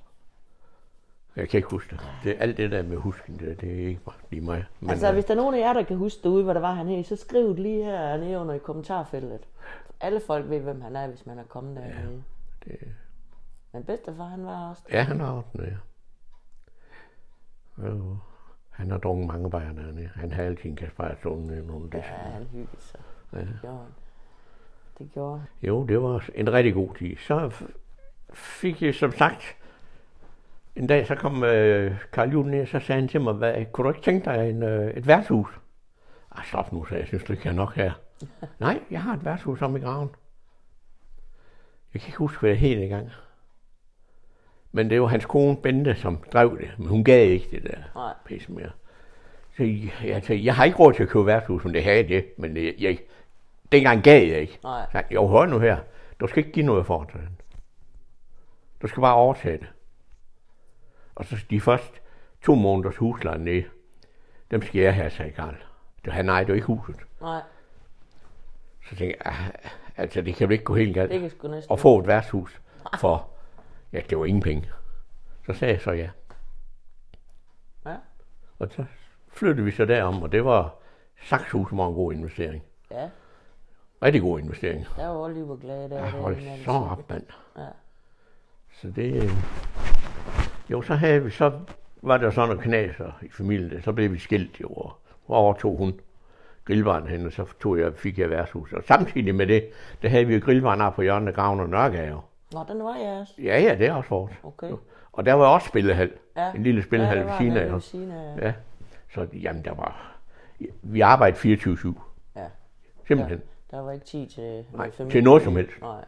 [1.36, 2.00] Jeg kan ikke huske det.
[2.24, 4.66] det alt det der med husken, det, det er ikke bare lige mig.
[4.80, 6.62] Men, altså, øh, hvis der er nogen af jer, der kan huske derude, hvad der
[6.62, 9.40] var han hed, så skriv det lige her nede under i kommentarfeltet.
[10.02, 12.24] Alle folk ved, hvem han er, hvis man er kommet dernede.
[12.66, 12.78] det,
[13.74, 15.76] Men bedstefar, han var også ja, han har den, ja.
[17.88, 18.18] Jo,
[18.70, 20.10] han har drukket mange bajer dernede.
[20.16, 22.04] Han har altid en kasper stående nogle Ja, det.
[22.06, 23.00] han hyggede sig.
[23.34, 23.40] Ja.
[23.40, 23.94] Det gjorde han.
[25.00, 25.48] Det gjorde han.
[25.62, 27.16] Jo, det var en rigtig god tid.
[27.18, 27.64] Så
[28.34, 29.42] fik jeg som sagt,
[30.76, 33.86] en dag så kom øh, Karl Juhl ned, så sagde han til mig, hvad, kunne
[33.86, 35.60] du ikke tænke dig en, øh, et værtshus?
[36.32, 37.92] Ah, stop nu, sagde jeg, synes du ikke, jeg er nok her?
[38.60, 40.10] Nej, jeg har et værtshus om i graven.
[41.94, 43.10] Jeg kan ikke huske, hvad det hed engang.
[44.72, 47.78] Men det var hans kone Bente, som drev det, men hun gav ikke det der
[47.96, 48.14] Nej.
[48.26, 48.72] pisse mere.
[49.58, 51.98] Så jeg, jeg, sagde, jeg har ikke råd til at købe værtshus, men det havde
[51.98, 53.00] jeg det, men jeg, jeg,
[53.72, 54.60] dengang gav jeg ikke.
[54.64, 54.86] Nej.
[54.92, 55.78] Så jo, hør nu her.
[56.20, 57.22] Du skal ikke give noget for det.
[58.82, 59.68] Du skal bare overtage det.
[61.20, 62.00] Og så de første
[62.42, 63.64] to måneders husleje ned,
[64.52, 65.56] dem skal jeg have, sagde Karl.
[66.06, 66.96] Det, han ejede jo ikke huset.
[67.22, 67.42] Nej,
[68.90, 69.50] Så tænkte jeg, "Ah,
[69.98, 71.12] altså det kan vel ikke gå helt galt.
[71.12, 71.72] det kan sgu næsten.
[71.72, 72.62] Og få et værtshus
[73.00, 73.30] for,
[73.94, 74.70] ja, det var ingen penge.
[75.46, 76.10] Så sagde jeg så ja.
[77.86, 77.96] Ja,
[78.60, 78.86] Og så
[79.28, 80.76] flyttede vi så derom, og det var
[81.24, 82.64] Saxhus var en god investering.
[82.92, 83.10] ja.
[84.04, 84.86] Rigtig god investering.
[84.96, 86.00] Der var Oliver glad der.
[86.06, 87.26] Ja, hold så op, mand.
[87.58, 87.68] Ja.
[88.72, 89.30] Så det...
[90.72, 91.52] Jo, så havde vi, så
[92.02, 93.82] var der sådan noget knaser i familien.
[93.82, 94.94] Så blev vi skilt jo, og
[95.28, 96.00] så overtog hun
[96.66, 98.74] grillvaren hen, og så tog jeg, fik jeg værtshus.
[98.74, 99.70] Og samtidig med det,
[100.02, 102.18] der havde vi jo grillvaren op på hjørnet af Graven og Nørregade.
[102.54, 103.30] Nå, den var jeres.
[103.44, 104.34] Ja, ja, det er også vores.
[104.44, 104.72] Okay.
[105.12, 106.12] Og der var også spillehal.
[106.38, 106.52] Ja.
[106.54, 108.38] En lille spillehal ja, ved siden der af ved siden af.
[108.38, 108.46] Ja.
[108.46, 108.54] Ja.
[109.14, 110.16] Så jamen, der var...
[110.82, 111.94] Vi arbejdede 24-7.
[112.36, 112.42] ja.
[113.08, 113.42] Simpelthen.
[113.72, 115.12] Der var ikke tid til Nej, familie.
[115.12, 115.82] til noget som helst.
[115.82, 116.06] Nej.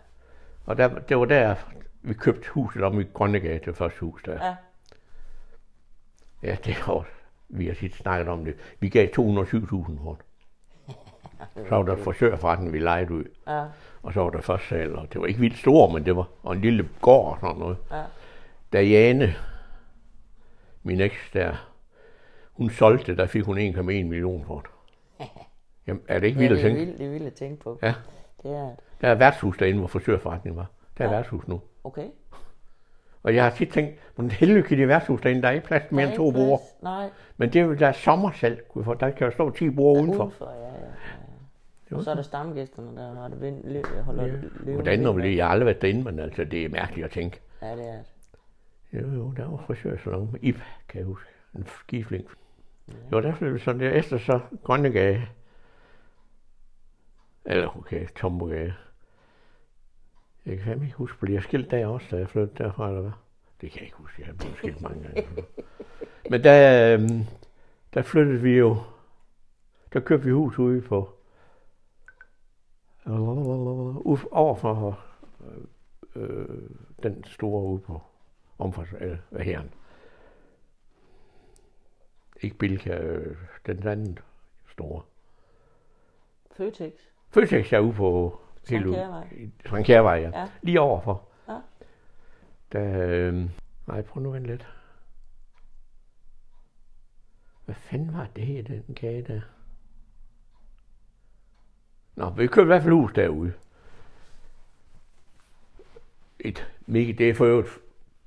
[0.65, 1.55] Og der, det var der,
[2.03, 4.45] vi købte huset om i Grønnegade, det første hus der.
[4.45, 4.55] Ja.
[6.43, 7.11] Ja, det er også,
[7.49, 8.55] vi har tit snakket om det.
[8.79, 10.25] Vi gav 207.000 for det.
[11.69, 13.23] Så var der forsørgerforretten, vi lejede ud.
[13.47, 13.65] Ja.
[14.03, 16.27] Og så var der første sal, og det var ikke vildt stor, men det var
[16.43, 17.77] og en lille gård og sådan noget.
[17.91, 18.03] Ja.
[18.73, 19.35] Da Jane,
[20.83, 21.55] min eks der,
[22.51, 24.69] hun solgte der fik hun 1,1 million for det.
[25.87, 26.85] Jamen, er det ikke Ja, vildt at det er tænke?
[26.85, 27.79] vildt, det er vildt at tænke på.
[27.81, 27.93] Ja,
[28.43, 30.65] Det er der er værtshus derinde, hvor frisørforretningen var.
[30.97, 31.15] Der er Ja.
[31.15, 31.61] værtshus nu.
[31.83, 32.07] Okay.
[33.23, 35.41] Og jeg har tit tænkt, hvordan helvede kan det værtshus derinde?
[35.41, 36.59] Der er ikke plads til mere end to ikke bord.
[36.59, 36.83] plads.
[36.83, 37.09] Nej.
[37.37, 37.91] Men det er jo der er
[38.79, 38.93] jeg få.
[38.93, 40.23] der kan jo stå 10 bord udenfor.
[40.23, 40.73] Udenfor, ja, ja.
[41.91, 41.95] ja.
[41.97, 44.31] Og så er der stamgæsterne, der har det vind, lø, holder Ja.
[44.59, 45.03] løven Hvordan vind.
[45.23, 45.37] det?
[45.37, 47.39] Jeg har aldrig været derinde, men altså, det er mærkeligt at tænke.
[47.61, 48.05] Ja, det er det.
[48.93, 50.59] Jo, jo, der var frisørsalon Ip,
[50.89, 51.29] kan jeg huske.
[51.55, 52.25] En skifling.
[53.11, 53.89] Jo, der flyttede vi sådan der.
[53.89, 55.21] Efter så Grønnegade.
[57.45, 58.73] Eller okay, Tombogade.
[60.45, 63.11] Jeg kan ikke huske, fordi jeg skilt der også, da jeg flyttede derfra, eller hvad?
[63.61, 65.27] Det kan jeg ikke huske, jeg blevet skilt mange gange.
[66.31, 67.25] Men der, øhm,
[67.93, 68.77] der flyttede vi jo,
[69.93, 71.17] der købte vi hus ude på,
[73.05, 74.99] ude over for
[76.15, 76.69] øh,
[77.03, 78.01] den store ude på
[78.57, 79.61] omfors, eller hvad her
[82.41, 84.19] Ikke Bilka, øh, den anden
[84.67, 85.01] store.
[86.51, 86.93] Føtex.
[87.29, 89.27] Føtex er ude på Kærvej.
[89.31, 90.39] i Frank Kjærvej, ja.
[90.39, 90.47] Ja.
[90.61, 91.29] Lige overfor.
[91.47, 91.57] Ja.
[92.71, 93.49] Der, øh,
[93.87, 94.67] nej, prøv nu vente lidt.
[97.65, 99.41] Hvad fanden var det i den gade der?
[102.15, 103.53] Nå, vi købte i hvert fald hus derude.
[106.39, 107.69] Et mega, det er for øvrigt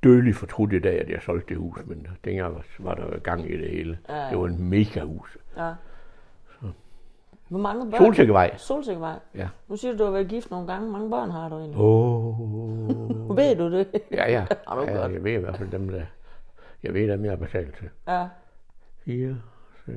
[0.02, 3.50] dødeligt fortrudt i dag, at jeg solgte det hus, men dengang var, var der gang
[3.50, 3.98] i det hele.
[4.08, 4.30] Ja, ja.
[4.30, 5.38] Det var en mega hus.
[5.56, 5.74] Ja.
[7.48, 8.00] Hvor mange børn?
[8.00, 8.56] Solsikkevej.
[8.56, 9.18] Solsikkevej.
[9.34, 9.48] Ja.
[9.68, 10.88] Nu siger du, du har været gift nogle gange.
[10.90, 11.80] Hvor mange børn har du egentlig?
[11.80, 13.36] Åh.
[13.36, 13.88] Ved du det?
[14.10, 14.46] Ja, ja.
[14.68, 15.12] Har du ja godt?
[15.12, 16.02] jeg ved i hvert fald dem, der...
[16.82, 17.88] Jeg ved dem, jeg har betalt til.
[18.08, 18.26] Ja.
[19.04, 19.36] 4,
[19.86, 19.96] 6,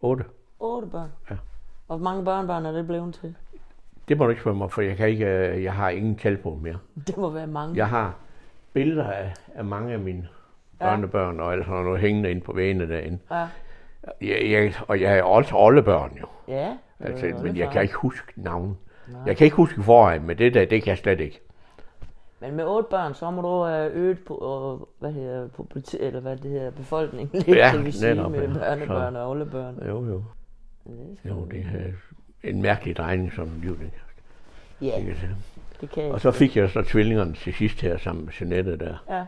[0.00, 0.24] 8.
[0.60, 1.12] Otte børn.
[1.30, 1.36] Ja.
[1.88, 3.34] Og hvor mange børnebørn er det blevet til?
[4.08, 6.36] Det må du ikke spørge mig, for jeg, kan ikke, øh, jeg har ingen tal
[6.36, 6.78] på mere.
[7.06, 7.76] Det må være mange.
[7.76, 8.14] Jeg har
[8.72, 10.28] billeder af, af mange af mine
[10.80, 10.84] Ja.
[10.90, 13.18] børnebørn, og alt sådan noget hængende inde på væggene derinde.
[13.30, 13.48] Ja.
[14.22, 16.26] Jeg, jeg, og jeg har også oldebørn jo.
[16.48, 16.76] Ja.
[17.00, 18.76] Altså, er men det jeg kan ikke huske navnet.
[19.26, 21.40] Jeg kan ikke huske forvejen, men det der, det kan jeg slet ikke.
[22.40, 26.20] Men med otte børn, så må du have øget på, og, hvad hedder, populati- eller
[26.20, 28.52] hvad det hedder, befolkningen lidt, Ja, kan vi sige, netop, med ja.
[28.58, 29.78] børnebørn og oldebørn.
[29.88, 30.22] Jo, jo.
[30.86, 31.66] Det Jo, det
[32.42, 33.78] er en mærkelig drejning som livet.
[34.82, 35.02] Ja,
[35.80, 36.12] det kan jeg.
[36.12, 39.04] Og så fik jeg så tvillingerne til sidst her sammen med Jeanette der.
[39.10, 39.24] Ja.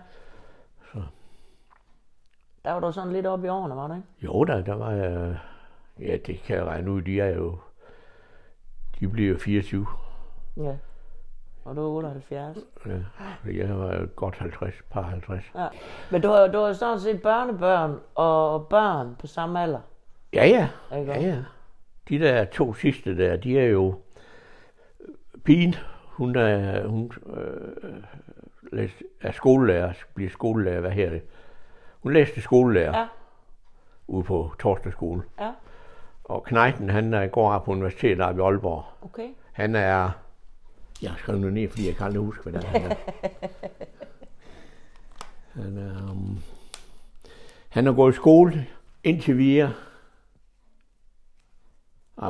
[2.66, 4.06] Der var du sådan lidt oppe i årene, var du ikke?
[4.22, 5.38] Jo da, der var jeg...
[6.00, 7.02] Ja, det kan jeg regne ud.
[7.02, 7.58] De er jo...
[9.00, 9.86] De bliver jo 24.
[10.56, 10.76] Ja.
[11.64, 12.58] Og du er 78.
[12.86, 12.92] Ja,
[13.52, 15.44] jeg var godt 50, par 50.
[15.54, 15.68] Ja.
[16.10, 19.80] Men du har, du har sådan set børnebørn og børn på samme alder.
[20.32, 20.68] Ja, ja.
[20.98, 21.44] Ikke Ja, ja.
[22.08, 23.94] De der to sidste der, de er jo...
[25.44, 25.74] Pigen,
[26.06, 27.12] hun er, hun,
[28.72, 28.90] øh,
[29.20, 31.22] er skolelærer, bliver skolelærer, hvad her det?
[32.06, 33.08] Hun læste skolelærer Ja.
[34.06, 35.22] ude på Torsdag skole.
[35.40, 35.52] Ja,
[36.24, 38.84] Og Knejten, han er, går op på universitetet oppe i Aalborg.
[39.02, 39.28] okay.
[39.52, 40.10] Han er...
[41.02, 42.68] Jeg har skrevet ned, fordi jeg kan aldrig huske, hvad det er.
[42.68, 42.96] Han er,
[45.62, 46.38] han er, um,
[47.68, 48.66] han har gået i skole
[49.04, 49.70] indtil vi er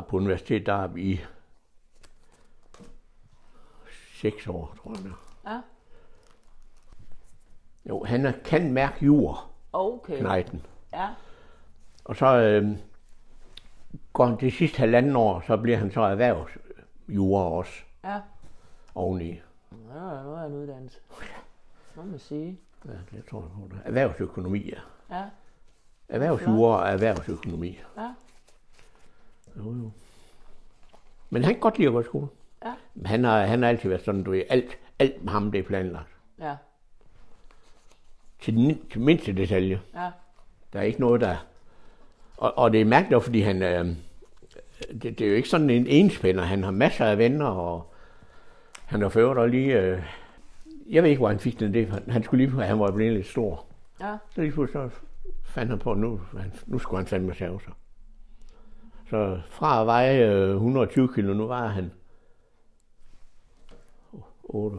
[0.09, 1.19] på universitetet deroppe i
[4.21, 5.11] seks år, tror jeg.
[5.45, 5.61] Ja,
[7.89, 10.19] Jo, han er, kan mærke jord, okay.
[10.19, 10.65] Knejten.
[10.93, 11.07] Ja,
[12.05, 12.77] Og så øh,
[14.13, 18.19] går han det sidste halvanden år, så bliver han så erhvervsjura også ja.
[18.95, 19.29] oveni.
[19.93, 20.99] Ja, nu er en uddannelse.
[21.95, 22.59] Må man sige.
[22.85, 23.67] Ja, det tror jeg på.
[23.75, 23.81] det.
[23.85, 24.79] Erhvervsøkonomi, ja.
[25.17, 25.23] Ja.
[26.09, 27.79] Erhvervsjure og erhvervsøkonomi.
[27.97, 28.13] Ja.
[29.57, 29.91] Jo, jo.
[31.29, 32.27] Men han kan godt lide at gå i skole.
[32.65, 32.73] Ja.
[32.95, 35.59] Men han har, han har altid været sådan, du ved, alt, alt med ham det
[35.59, 36.09] er planlagt.
[36.39, 36.55] Ja.
[38.39, 39.81] Til, den, til mindste detalje.
[39.95, 40.09] Ja.
[40.73, 41.35] Der er ikke noget, der...
[42.37, 43.63] Og, og det er mærkeligt, fordi han...
[43.63, 43.85] Øh,
[45.01, 46.43] det, det, er jo ikke sådan en enspænder.
[46.43, 47.93] Han har masser af venner, og
[48.85, 49.81] han har ført og lige...
[49.81, 50.03] Øh,
[50.89, 52.03] jeg ved ikke, hvor han fik den det.
[52.07, 52.63] Han skulle lige...
[52.63, 53.65] Han var blevet lidt stor.
[54.01, 54.17] Ja.
[54.35, 54.99] Så lige pludselig så
[55.43, 56.21] fandt han på, at nu,
[56.65, 57.73] nu skulle han fandme save sig.
[59.09, 61.91] Så fra at veje øh, 120 kilo, nu var han
[64.43, 64.77] 8,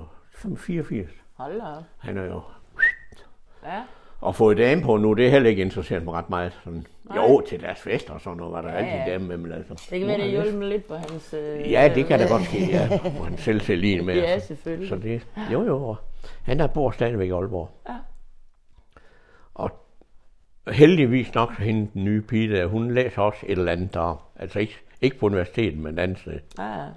[0.56, 1.10] 84.
[1.34, 1.84] Hold da.
[1.98, 2.42] Han er jo...
[3.68, 3.82] Ja.
[4.20, 6.52] Og få dame på nu, det er heller ikke interesseret mig ret meget.
[6.64, 7.16] Sådan, Nej.
[7.16, 9.12] jo, til deres fester og sådan noget, var der Ja, altid ja.
[9.12, 9.86] dame med, men altså...
[9.90, 11.34] Det kan være, det hjælper lidt på hans...
[11.34, 12.88] Øh, Ja, det kan da godt ske, ja.
[13.00, 14.14] Hvor han selv ser lige med.
[14.14, 14.46] Ja, altså.
[14.48, 14.88] selvfølgelig.
[14.88, 15.96] Så det, jo, jo.
[16.42, 17.70] Han der bor stadigvæk i Aalborg.
[17.88, 17.96] Ja.
[19.54, 19.70] Og
[20.72, 24.30] heldigvis nok så hende, den nye pige der, hun læser også et eller andet der.
[24.36, 26.40] Altså ikke, ikke på universitetet, men et andet sted.
[26.58, 26.88] Ja, ja.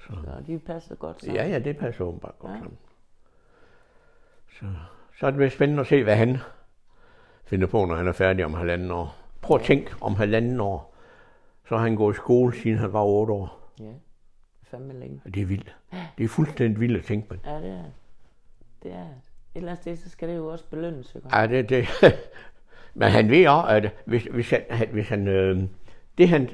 [0.00, 0.12] Så
[0.46, 1.36] de passer godt sammen.
[1.36, 2.58] Ja, ja, det passer åbenbart godt Ja.
[2.58, 2.78] sammen.
[4.58, 4.64] Så,
[5.20, 6.38] så er det været spændende at se, hvad han
[7.44, 9.14] finder på, når han er færdig om halvanden år.
[9.40, 10.94] Prøv at tænke om halvanden år.
[11.68, 13.72] Så har han gået i skole, siden han var otte år.
[13.80, 13.84] Ja.
[14.64, 15.20] Fandme længe.
[15.34, 15.76] Det er vildt.
[16.18, 17.34] Det er fuldstændig vildt at tænke på.
[17.44, 17.82] Ja, det er
[18.82, 18.92] det.
[18.92, 19.08] er det.
[19.54, 21.36] Et eller andet sted, så skal det jo også belønnes, ikke?
[21.36, 21.86] Ja, det, det.
[22.94, 25.62] Men han ved også, at hvis, hvis han, han- hvis han øh,
[26.18, 26.50] det han,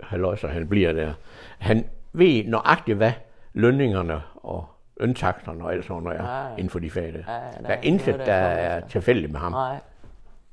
[0.00, 1.14] halløjser, han bliver der,
[1.58, 3.12] han ved nøjagtigt, hvad
[3.52, 4.66] lønningerne og
[5.00, 6.52] løntaksterne og alt sådan noget Ja, ja.
[6.56, 7.32] inden for de fag der.
[7.32, 8.88] Ja, der, er intet, der der er efter.
[8.88, 9.52] tilfældigt med ham.
[9.52, 9.78] Nej.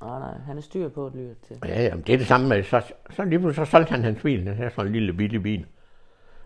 [0.00, 0.34] Nej, nej.
[0.46, 1.56] Han er styr på at lytte til.
[1.64, 4.02] Ja, ja, men det er det samme med, så, så lige pludselig så solgte han
[4.04, 5.66] hans bil, den her sådan en lille bitte bil.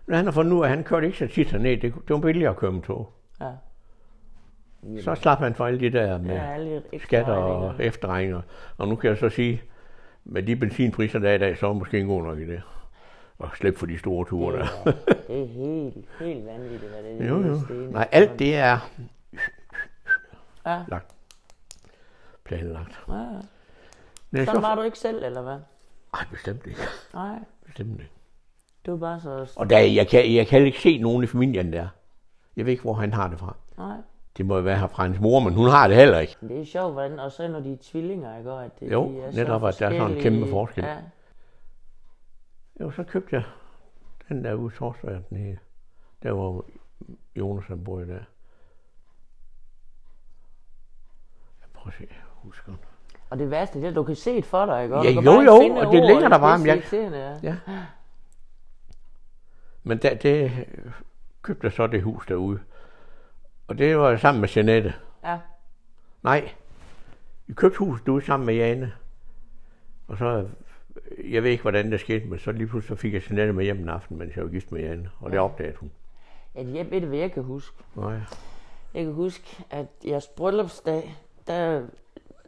[0.05, 2.09] Men han har fundet ud af, at han kørte ikke så tit herned, det, det
[2.09, 3.13] var billigere at køre med tog.
[3.41, 3.51] Ja.
[5.01, 7.85] Så slap han for alle de der med Ja, alle skatter og regninger.
[7.87, 8.41] efterregninger.
[8.77, 9.61] Og nu kan jeg så sige,
[10.23, 12.45] med de benzinpriser, der er i dag, så er det måske en god nok i
[12.47, 12.61] det.
[13.41, 14.65] Og slippe for de store ture der.
[14.83, 17.27] Det er, det er helt, helt vanvittigt, hvad det er.
[17.27, 17.43] Jo, jo.
[17.43, 17.73] det eneste.
[17.91, 18.77] Nej, alt det er
[20.65, 20.83] Ja.
[20.87, 21.15] lagt.
[22.43, 22.99] Planlagt.
[23.09, 23.25] ja.
[24.33, 24.59] Sådan så...
[24.61, 25.57] var du ikke selv, eller hvad?
[26.13, 26.79] Ej, bestemt ikke.
[27.13, 27.39] Nej.
[27.65, 28.11] Bestemt ikke.
[28.85, 29.53] Du er bare så...
[29.55, 31.87] Og der, jeg, kan, jeg kan ikke se nogen i familien der.
[32.57, 33.55] Jeg ved ikke, hvor han har det fra.
[33.77, 33.95] Nej.
[34.37, 36.35] Det må jo være her fra hans mor, men hun har det heller ikke.
[36.41, 37.19] Det er sjovt, hvordan...
[37.19, 38.51] Og så når de er tvillinger, ikke?
[38.51, 40.83] Og at det, Jo, de er netop, at der er sådan en kæmpe forskel.
[40.83, 40.95] Ja.
[42.81, 43.43] Jo, så købte jeg
[44.29, 45.55] den der ude i Torsvær, den her.
[46.23, 46.65] Der hvor
[47.35, 48.13] Jonas han bor i der.
[51.61, 52.73] Jeg prøver at se, jeg husker.
[53.29, 54.95] Og det værste, det er, at du kan se det for dig, ikke?
[54.95, 57.57] Og Ja, jo, jo, og det ord ligger der bare, men jeg- spidsirriterende, Ja.
[57.67, 57.85] Ja.
[59.83, 60.51] Men der, det
[61.41, 62.59] købte jeg så det hus derude.
[63.67, 64.93] Og det var sammen med Jeanette.
[65.23, 65.39] ja.
[66.23, 66.51] Nej,
[67.47, 68.93] vi købte huset derude sammen med Jane.
[70.07, 70.49] Og så,
[71.29, 73.79] jeg ved ikke, hvordan det skete, men så lige pludselig fik jeg Jeanette med hjem
[73.79, 75.09] en aften, mens jeg var gift med Jane.
[75.19, 75.91] Og det opdagede hun.
[76.55, 77.77] Ja, jeg ved det, hvad jeg kan huske.
[77.95, 78.19] Nej.
[78.93, 81.15] Jeg kan huske, at jeres bryllupsdag,
[81.47, 81.81] der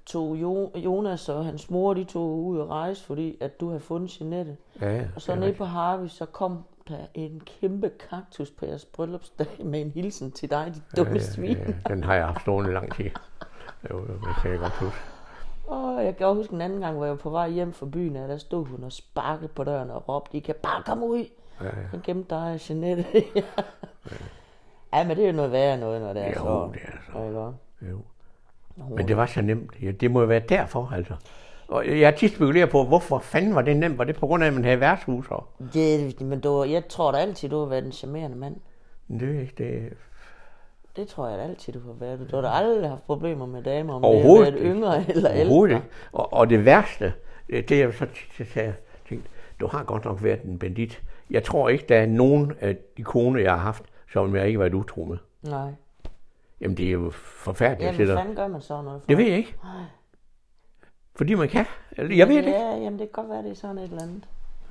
[0.05, 3.79] tog jo, Jonas og hans mor, de tog ud og rejse, fordi at du havde
[3.79, 4.57] fundet Jeanette.
[4.81, 5.07] Ja, ja.
[5.15, 5.57] Og så nede rigtigt.
[5.57, 10.49] på Harvey, så kom der en kæmpe kaktus på jeres bryllupsdag med en hilsen til
[10.49, 11.57] dig, de dumme svin.
[11.57, 13.09] Ja, ja, den har jeg haft stående lang tid.
[13.89, 15.12] Jo, det kan jeg godt huske.
[15.67, 17.85] Og jeg kan også huske en anden gang, hvor jeg var på vej hjem fra
[17.85, 21.05] byen, og der stod hun og sparkede på døren og råbte, I kan bare komme
[21.05, 21.25] ud.
[21.61, 21.71] Ja, ja.
[21.91, 23.05] Så gemte dig og Jeanette.
[23.35, 23.41] ja.
[24.93, 26.69] ja, men det er jo noget værre noget, når det er Jo, så.
[26.73, 27.23] det er så.
[27.81, 27.91] Ikke?
[27.91, 27.99] Jo.
[28.95, 29.71] Men det var så nemt.
[29.81, 31.13] Ja, det må jo være derfor, altså.
[31.67, 33.97] Og jeg har tit spekuleret på, hvorfor fanden var det nemt?
[33.97, 35.29] Var det på grund af, at man havde værtshus.
[35.73, 38.55] Det, men du, jeg tror da altid, du har været en charmerende mand.
[39.19, 39.93] Det er det.
[40.95, 42.31] Det tror jeg da altid, du har været.
[42.31, 44.67] Du har da aldrig haft problemer med damer, om det har været ikke.
[44.69, 45.45] yngre eller ældre.
[45.49, 45.87] Overhovedet ikke.
[46.11, 47.13] Og, og det værste,
[47.49, 48.05] det det er så
[48.37, 48.73] tit, jeg
[49.09, 49.29] tænkte,
[49.59, 51.01] du har godt nok været en bandit.
[51.29, 53.83] Jeg tror ikke, der er nogen af de koner, jeg har haft,
[54.13, 55.17] som jeg ikke har været utro med.
[55.41, 55.71] Nej.
[56.61, 57.83] Jamen, det er jo forfærdeligt.
[57.97, 59.07] Ja, at hvad fanden gør man så noget for?
[59.07, 59.55] Det ved jeg ikke.
[61.15, 61.65] Fordi man kan.
[61.97, 62.49] Jeg ved det ikke.
[62.51, 64.23] Ja, jamen det kan godt være, det er sådan et eller andet.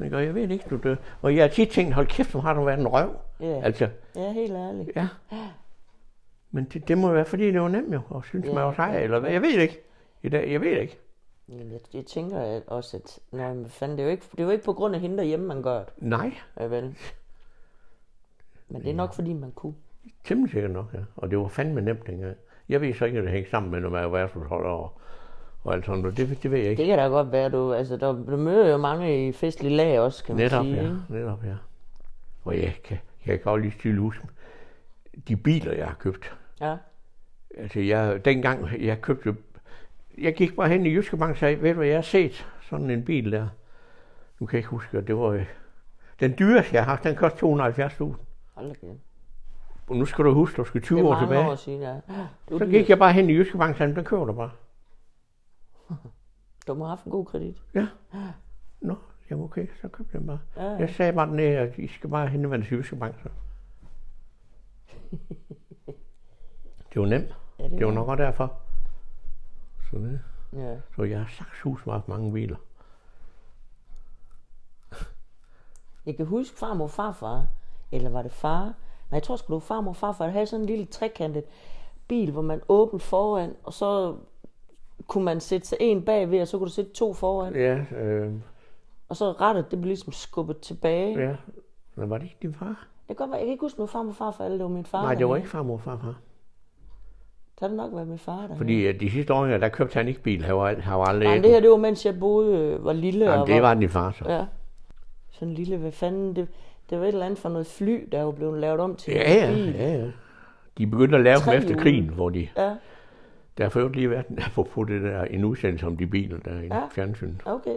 [0.05, 0.17] Ikke?
[0.17, 0.97] Og jeg ved ikke, du dør.
[1.23, 3.11] Og jeg har tit tænkt, hold kæft, hvor har du været en røv.
[3.41, 4.91] Ja, Altså, ja helt ærligt.
[4.97, 5.09] ja.
[6.53, 8.73] Men det, det må være, fordi det var nemt jo, og synes Ja, man var
[8.75, 9.31] sej, ja, eller hvad.
[9.31, 9.81] Jeg ved det ikke.
[10.23, 10.99] I dag, jeg ved det ikke.
[11.49, 14.45] Jamen, jeg, jeg tænker også, at nej, men fanden, det, er jo ikke, det er
[14.45, 15.89] jo ikke på grund af hende derhjemme, man gør det.
[15.97, 16.97] Nej, Ja, vel.
[18.69, 19.75] Men det er nok, fordi man kunne.
[20.25, 20.99] temmelig sikkert nok, ja.
[21.17, 22.37] Og det var fandme nemt dengang.
[22.69, 25.01] Jeg ved så ikke, at det hænger sammen med, er værtsholder og,
[25.65, 26.17] og alt sådan noget.
[26.17, 26.81] Det, det ved jeg ikke.
[26.81, 30.01] Det kan da godt være, du, altså, der, du møder jo mange i festlige lag
[30.01, 30.77] også, kan man Netop, sige.
[30.77, 30.83] ja.
[30.83, 30.97] ikke?
[31.09, 31.55] Netop, ja.
[32.45, 34.27] Og jeg kan, jeg kan godt lige stille huske,
[35.29, 36.35] de biler, jeg har købt.
[36.63, 36.77] Ja.
[37.57, 39.37] Altså, jeg, dengang, jeg købte,
[40.19, 42.47] jeg gik bare hen i Jyske Bank og sagde, ved du hvad, jeg har set
[42.63, 43.49] sådan en bil der.
[44.41, 45.45] Nu kan jeg ikke huske, at det var
[46.21, 48.05] den dyreste, jeg har haft, den kostede 270.000.
[48.55, 48.87] Hold da.
[49.89, 51.49] Og nu skal du huske, du skal Det 20 er år tilbage.
[51.51, 52.01] år siden, ja.
[52.51, 54.51] Var Så gik jeg bare hen i Jyske Bank og sagde, den køber du bare.
[56.67, 57.63] Du må have haft en god kredit.
[57.75, 57.87] Ja.
[58.81, 58.95] Nå,
[59.31, 60.39] jamen okay, så købte jeg den bare.
[60.57, 60.77] Ja, ja.
[60.79, 63.15] Jeg sagde bare ned, at I skal bare henvende til Jyske Bank.
[63.23, 63.29] Så.
[66.95, 67.37] Det var nemt.
[67.59, 68.53] ja det, Det var nok også derfor.
[69.91, 70.21] Så, det,
[70.53, 70.77] Ja.
[70.97, 72.57] så jeg har sagt hus med haft mange biler.
[76.07, 77.47] Jeg kan huske farmor og farfar,
[77.93, 78.63] eller var det far?
[78.65, 78.73] Nej,
[79.13, 81.45] jeg tror sgu, det var farmor og farfar, der havde sådan en lille trekantet
[82.09, 84.17] bil, hvor man åbnede foran, og så
[85.07, 87.55] kunne man sætte sig en bagved, og så kunne du sætte to foran.
[87.55, 88.35] Ja, øh,
[89.09, 91.21] Og så rettet, det blev ligesom skubbet tilbage.
[91.29, 91.37] ja.
[91.95, 92.67] Men var det ikke din far?
[92.69, 94.57] Det kan godt være, jeg kan ikke huske, om det var farmor og farfar, eller
[94.59, 95.03] det var min far.
[95.03, 96.15] Nej, det var ikke farmor og farfar.
[97.63, 99.95] Så har det nok været min far, der Fordi øh, de sidste år, der købte
[99.95, 100.45] han ikke bil.
[100.45, 101.29] Han var, han var aldrig...
[101.29, 103.25] Nej, det her, det var, mens jeg boede, øh, var lille.
[103.25, 104.25] Jamen, og det var din far så.
[104.33, 104.45] Ja.
[105.31, 106.49] Sådan en lille, hvad fanden, det,
[106.91, 109.49] det var et eller andet for noget fly, der var blevet lavet om til Ja,
[109.49, 109.75] en ja, bil.
[109.75, 110.05] ja, ja.
[110.79, 111.81] De begyndte at lave dem efter hjul.
[111.83, 112.49] krigen, hvor de...
[112.57, 112.75] Ja,
[113.59, 114.27] Der har for øvrigt lige været
[114.75, 116.75] på det der, en udsendelse om de biler, der er i Ja.
[116.77, 116.83] ja.
[116.95, 117.43] fjernsynet.
[117.45, 117.77] okay.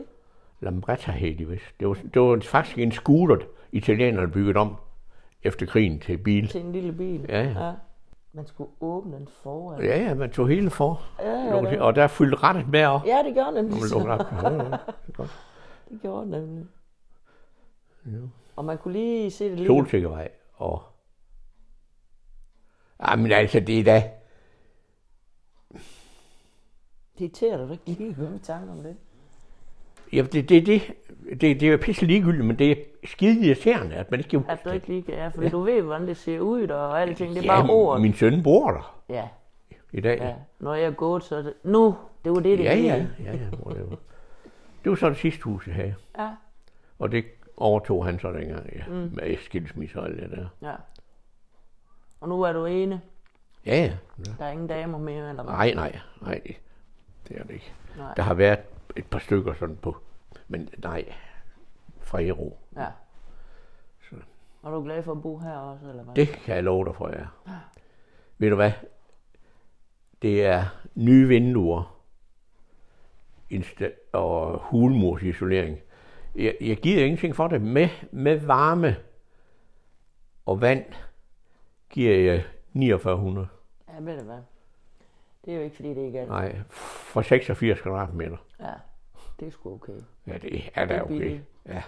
[0.62, 1.66] Lambretta hed de vist.
[1.80, 3.38] Det var, det var faktisk en scooter,
[3.72, 4.76] italienerne byggede om
[5.44, 6.48] efter krigen til bil.
[6.48, 7.26] Til en lille bil.
[7.30, 7.66] Ja, ja.
[7.66, 7.72] ja.
[8.36, 9.84] Man skulle åbne den foran.
[9.84, 11.02] Ja, ja, man tog hele for.
[11.20, 13.06] Ja, ja, og der fyldte rettet med op.
[13.06, 13.82] Ja, det gjorde man nemlig.
[13.92, 14.20] lukkede op.
[14.44, 14.78] Ja, ja,
[15.08, 15.32] det godt.
[15.90, 16.66] Det gjorde den nemlig.
[18.06, 18.12] Ja.
[18.56, 19.68] Og man kunne lige se det lige.
[19.68, 20.84] Solsikkevej og...
[23.02, 24.12] Ja, men altså, det er da...
[27.18, 28.98] Det irriterer dig ikke lige at gå med tanke om det.
[30.16, 30.82] Ja, det, det, det,
[31.30, 34.40] det, det er jo pisse ligegyldigt, men det er skide irriterende, at man ikke kan
[34.40, 34.76] huske At du det.
[34.76, 37.42] ikke lige kan, ja, fordi du ved, hvordan det ser ud, og alting, det er
[37.44, 38.02] Ja, bare ord.
[38.02, 39.28] min søn bor der Ja,
[39.92, 40.18] i dag.
[40.20, 40.34] ja.
[40.60, 41.54] Når jeg er gået, så er det...
[41.64, 43.38] Nu, det var det, det Ja, ja, ja, ja.
[43.66, 43.96] whatever.
[44.84, 45.96] Det var så det sidste hus, jeg havde.
[46.20, 46.30] Ja,
[47.00, 47.26] Og det
[47.58, 48.84] overtog han så dengang, ja.
[48.88, 49.10] Mm.
[49.14, 50.68] Med skilsmisse og alt det der.
[50.70, 50.74] ja.
[52.22, 53.02] Og nu er du ene.
[53.66, 53.92] Ja, ja.
[54.40, 55.54] Der er ingen damer mere, eller hvad?
[55.54, 56.42] Nej, nej, nej.
[57.28, 57.72] Det er det ikke.
[57.98, 58.14] Nej.
[58.18, 58.60] Der har været
[58.96, 59.98] et par stykker sådan på.
[60.48, 61.14] Men nej,
[62.00, 62.60] fred og ro.
[62.76, 62.88] Ja.
[64.10, 64.16] Så.
[64.62, 66.16] Og du er glad for at bo her også, eller hvad?
[66.16, 67.26] Det kan jeg love dig for, ja.
[68.38, 68.72] Ved du hvad?
[70.22, 70.64] Det er
[70.96, 72.02] nye vinduer
[73.54, 75.80] insta- og hulmursisolering.
[76.36, 77.62] Jeg, jeg giver ingenting for det.
[77.62, 78.96] Med, med varme
[80.46, 80.86] og vand
[81.90, 83.48] giver jeg 4900.
[83.90, 84.40] Ja, ved du hvad?
[85.46, 86.26] Det er jo ikke, fordi det ikke er...
[86.26, 88.38] Nej, for 86 kvadratmeter.
[88.60, 88.74] Ja,
[89.40, 90.02] det er sgu okay.
[90.28, 91.40] Ja, det er Det da okay.
[91.66, 91.84] Ja.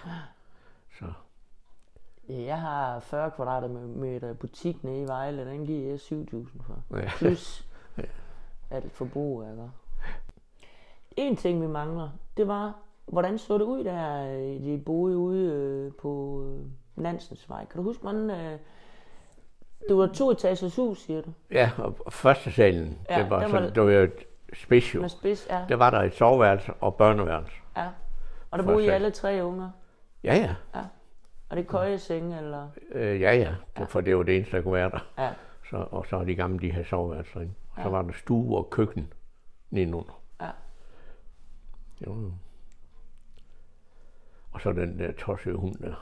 [0.98, 1.04] Så.
[2.28, 6.96] Ja, jeg har 40 kvadratmeter butik nede i Vejle, den giver jeg 7.000 for.
[6.96, 7.10] Ja.
[7.16, 7.66] Plus
[8.70, 9.70] alt forbrug, ikke?
[11.16, 15.52] En ting, vi mangler, det var, hvordan så det ud, der øh, de boede ude
[15.52, 17.64] øh, på øh, Nansens Vej.
[17.64, 18.30] Kan du huske, hvordan...
[18.30, 18.58] Øh,
[19.88, 21.32] det var to etagers hus, siger du?
[21.50, 24.24] Ja, og første salen, Ja, det var, den var- sådan, det var jo et
[24.54, 25.00] special.
[25.00, 25.64] Med spids, ja.
[25.68, 27.52] Der var der et soveværelse og børneværelse.
[27.76, 27.88] ja.
[28.50, 29.70] Og der boede I alle tre unger.
[30.24, 30.80] Ja, ja.
[31.48, 32.68] Og det er køjesenge, eller...
[32.92, 33.54] Øh, ja, ja.
[33.78, 34.98] Det, for det var det eneste, der kunne være der.
[35.18, 35.30] Ja.
[35.70, 37.54] Så, og så er de gamle, de her soveværelser inde.
[37.70, 37.88] Og så Ja.
[37.88, 39.12] var der stue og køkken
[39.70, 40.20] nedenunder.
[40.40, 40.50] Ja.
[42.06, 42.32] Jo, jo.
[44.52, 45.94] Og så den der tossede hund der.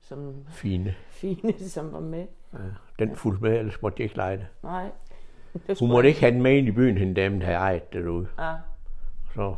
[0.00, 0.94] Som Fine.
[1.08, 2.26] fine, som var med.
[2.52, 2.58] Ja,
[2.98, 4.46] den fulgte med, ellers måtte de ikke lege det.
[4.62, 4.90] Nej.
[5.66, 7.92] Det Hun måtte ikke have den med ind i byen, hende dame, der havde ejet
[7.92, 8.28] det derude.
[8.38, 8.54] Ja.
[9.34, 9.56] Så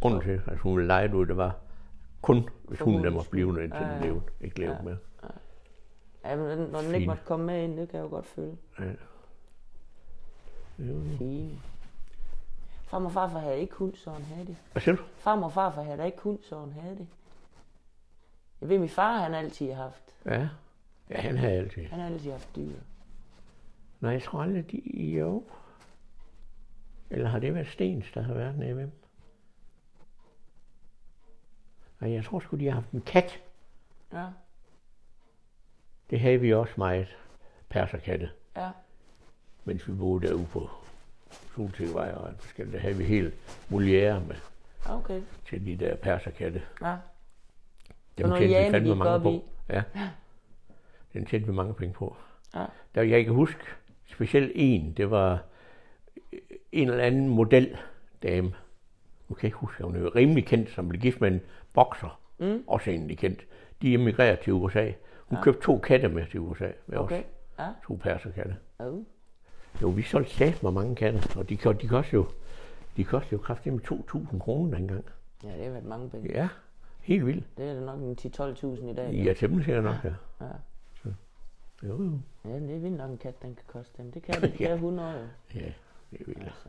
[0.00, 1.56] grunden til, at hun ville lege det ud, det var
[2.22, 4.06] kun, hvis hun der måtte blive indtil Ja, den ja.
[4.06, 4.22] levede.
[4.40, 4.82] Ikke levede Ja.
[4.82, 4.96] med.
[6.24, 8.26] Ja, men den- når den ikke måtte komme med ind, det kan jeg jo godt
[8.26, 8.56] føle.
[8.78, 8.84] Ja.
[10.78, 11.00] Jo.
[11.18, 11.58] Fint.
[12.86, 14.56] Farmor og farfar havde ikke hund, så han havde det.
[14.72, 15.02] Hvad siger du?
[15.18, 17.06] Farmor og farfar havde ikke hund, så han havde det.
[18.60, 20.02] Jeg ved, min far han altid har haft.
[20.26, 20.48] Ja.
[21.10, 21.84] Ja, han havde altid.
[21.86, 22.72] Han har altid haft dyr.
[24.00, 25.00] Nej, jeg tror aldrig, de...
[25.04, 25.44] Jo.
[27.10, 28.88] Eller har det været Stens, der har været nede med?
[32.00, 33.40] Nej, jeg tror sgu, de har haft en kat.
[34.12, 34.26] Ja.
[36.10, 37.16] Det havde vi også meget.
[37.68, 38.30] Perserkatte.
[38.56, 38.70] Ja.
[39.64, 40.68] Mens vi boede derude på
[41.56, 42.74] Solsikkevej og alt forskelligt.
[42.74, 43.34] Der havde vi helt
[43.68, 44.36] muliere med
[44.88, 45.22] Okay.
[45.48, 46.62] til de der perserkatte.
[46.82, 46.96] Ja.
[48.18, 49.30] Dem tjente vi fandme mange på.
[49.30, 49.42] i.
[49.68, 49.82] Ja.
[51.16, 52.16] Den tjente vi mange penge på.
[52.54, 52.64] Ja.
[52.94, 53.60] Der, jeg kan huske
[54.06, 55.42] specielt en, det var
[56.72, 57.76] en eller anden model
[58.22, 58.54] dame.
[59.28, 61.40] Nu kan jeg ikke huske, hun er rimelig kendt, som blev gift med en
[61.74, 62.20] bokser.
[62.38, 62.64] Mm.
[62.66, 63.46] Også egentlig kendt.
[63.82, 64.92] De emigrerede til USA.
[65.24, 65.42] Hun ja.
[65.42, 66.68] købte to katte med til USA.
[66.86, 67.18] Med Okay.
[67.20, 67.24] os.
[67.58, 67.68] Ja.
[67.86, 68.56] To perserkatte.
[68.78, 69.02] Oh.
[69.82, 72.26] Jo, vi solgte sat med mange katte, og de, de koster jo
[72.96, 75.04] De kostede jo kraftigt med 2.000 kroner dengang.
[75.44, 76.32] Ja, det har været mange penge.
[76.32, 76.48] Ja,
[77.00, 77.44] helt vildt.
[77.58, 79.12] Det er da nok en 10-12.000 i dag.
[79.12, 80.12] Ja, temmelig sikkert nok, ja.
[80.40, 80.50] ja.
[81.82, 82.18] Jo, jo.
[82.44, 84.12] Ja, det er vildt nok en kat, den kan koste dem.
[84.12, 85.26] Det kan det kan 100 jo.
[85.60, 85.72] Ja,
[86.10, 86.42] det er vildt.
[86.42, 86.68] Altså.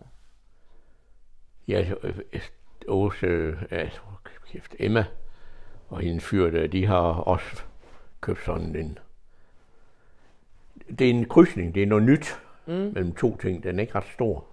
[1.68, 2.42] Ja, så, øh, øh,
[2.88, 4.00] Åse, øh, altså,
[4.48, 5.06] kæft, Emma
[5.90, 7.64] og hendes fyr, der, de har også
[8.22, 8.98] købt sådan en...
[11.00, 12.74] Det er en krydsning, det er noget nyt Mm.
[12.74, 13.64] mellem to ting.
[13.64, 14.46] Den er ikke ret stor.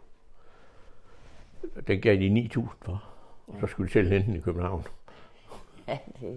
[1.87, 3.05] Den gav de 9.000 for.
[3.47, 4.85] Og så skulle de selv hente den i København.
[5.89, 6.29] Ja, det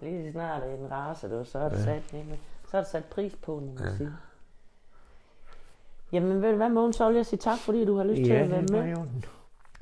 [0.00, 2.40] er lige snart er en race, du, så er det sat, nemlig.
[2.74, 3.96] Så er det sat pris på, må man ja.
[3.96, 4.12] sige.
[6.12, 8.32] Jamen, ved du hvad, Mogens, så vil jeg sige tak, fordi du har lyst til
[8.32, 8.96] at være med.
[8.98, 9.24] orden.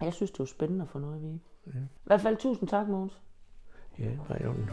[0.00, 1.40] Jeg synes, det var spændende at få noget at vide.
[1.66, 1.70] I
[2.04, 3.20] hvert fald tusind tak, Mogens.
[3.98, 4.70] Ja, det var i orden.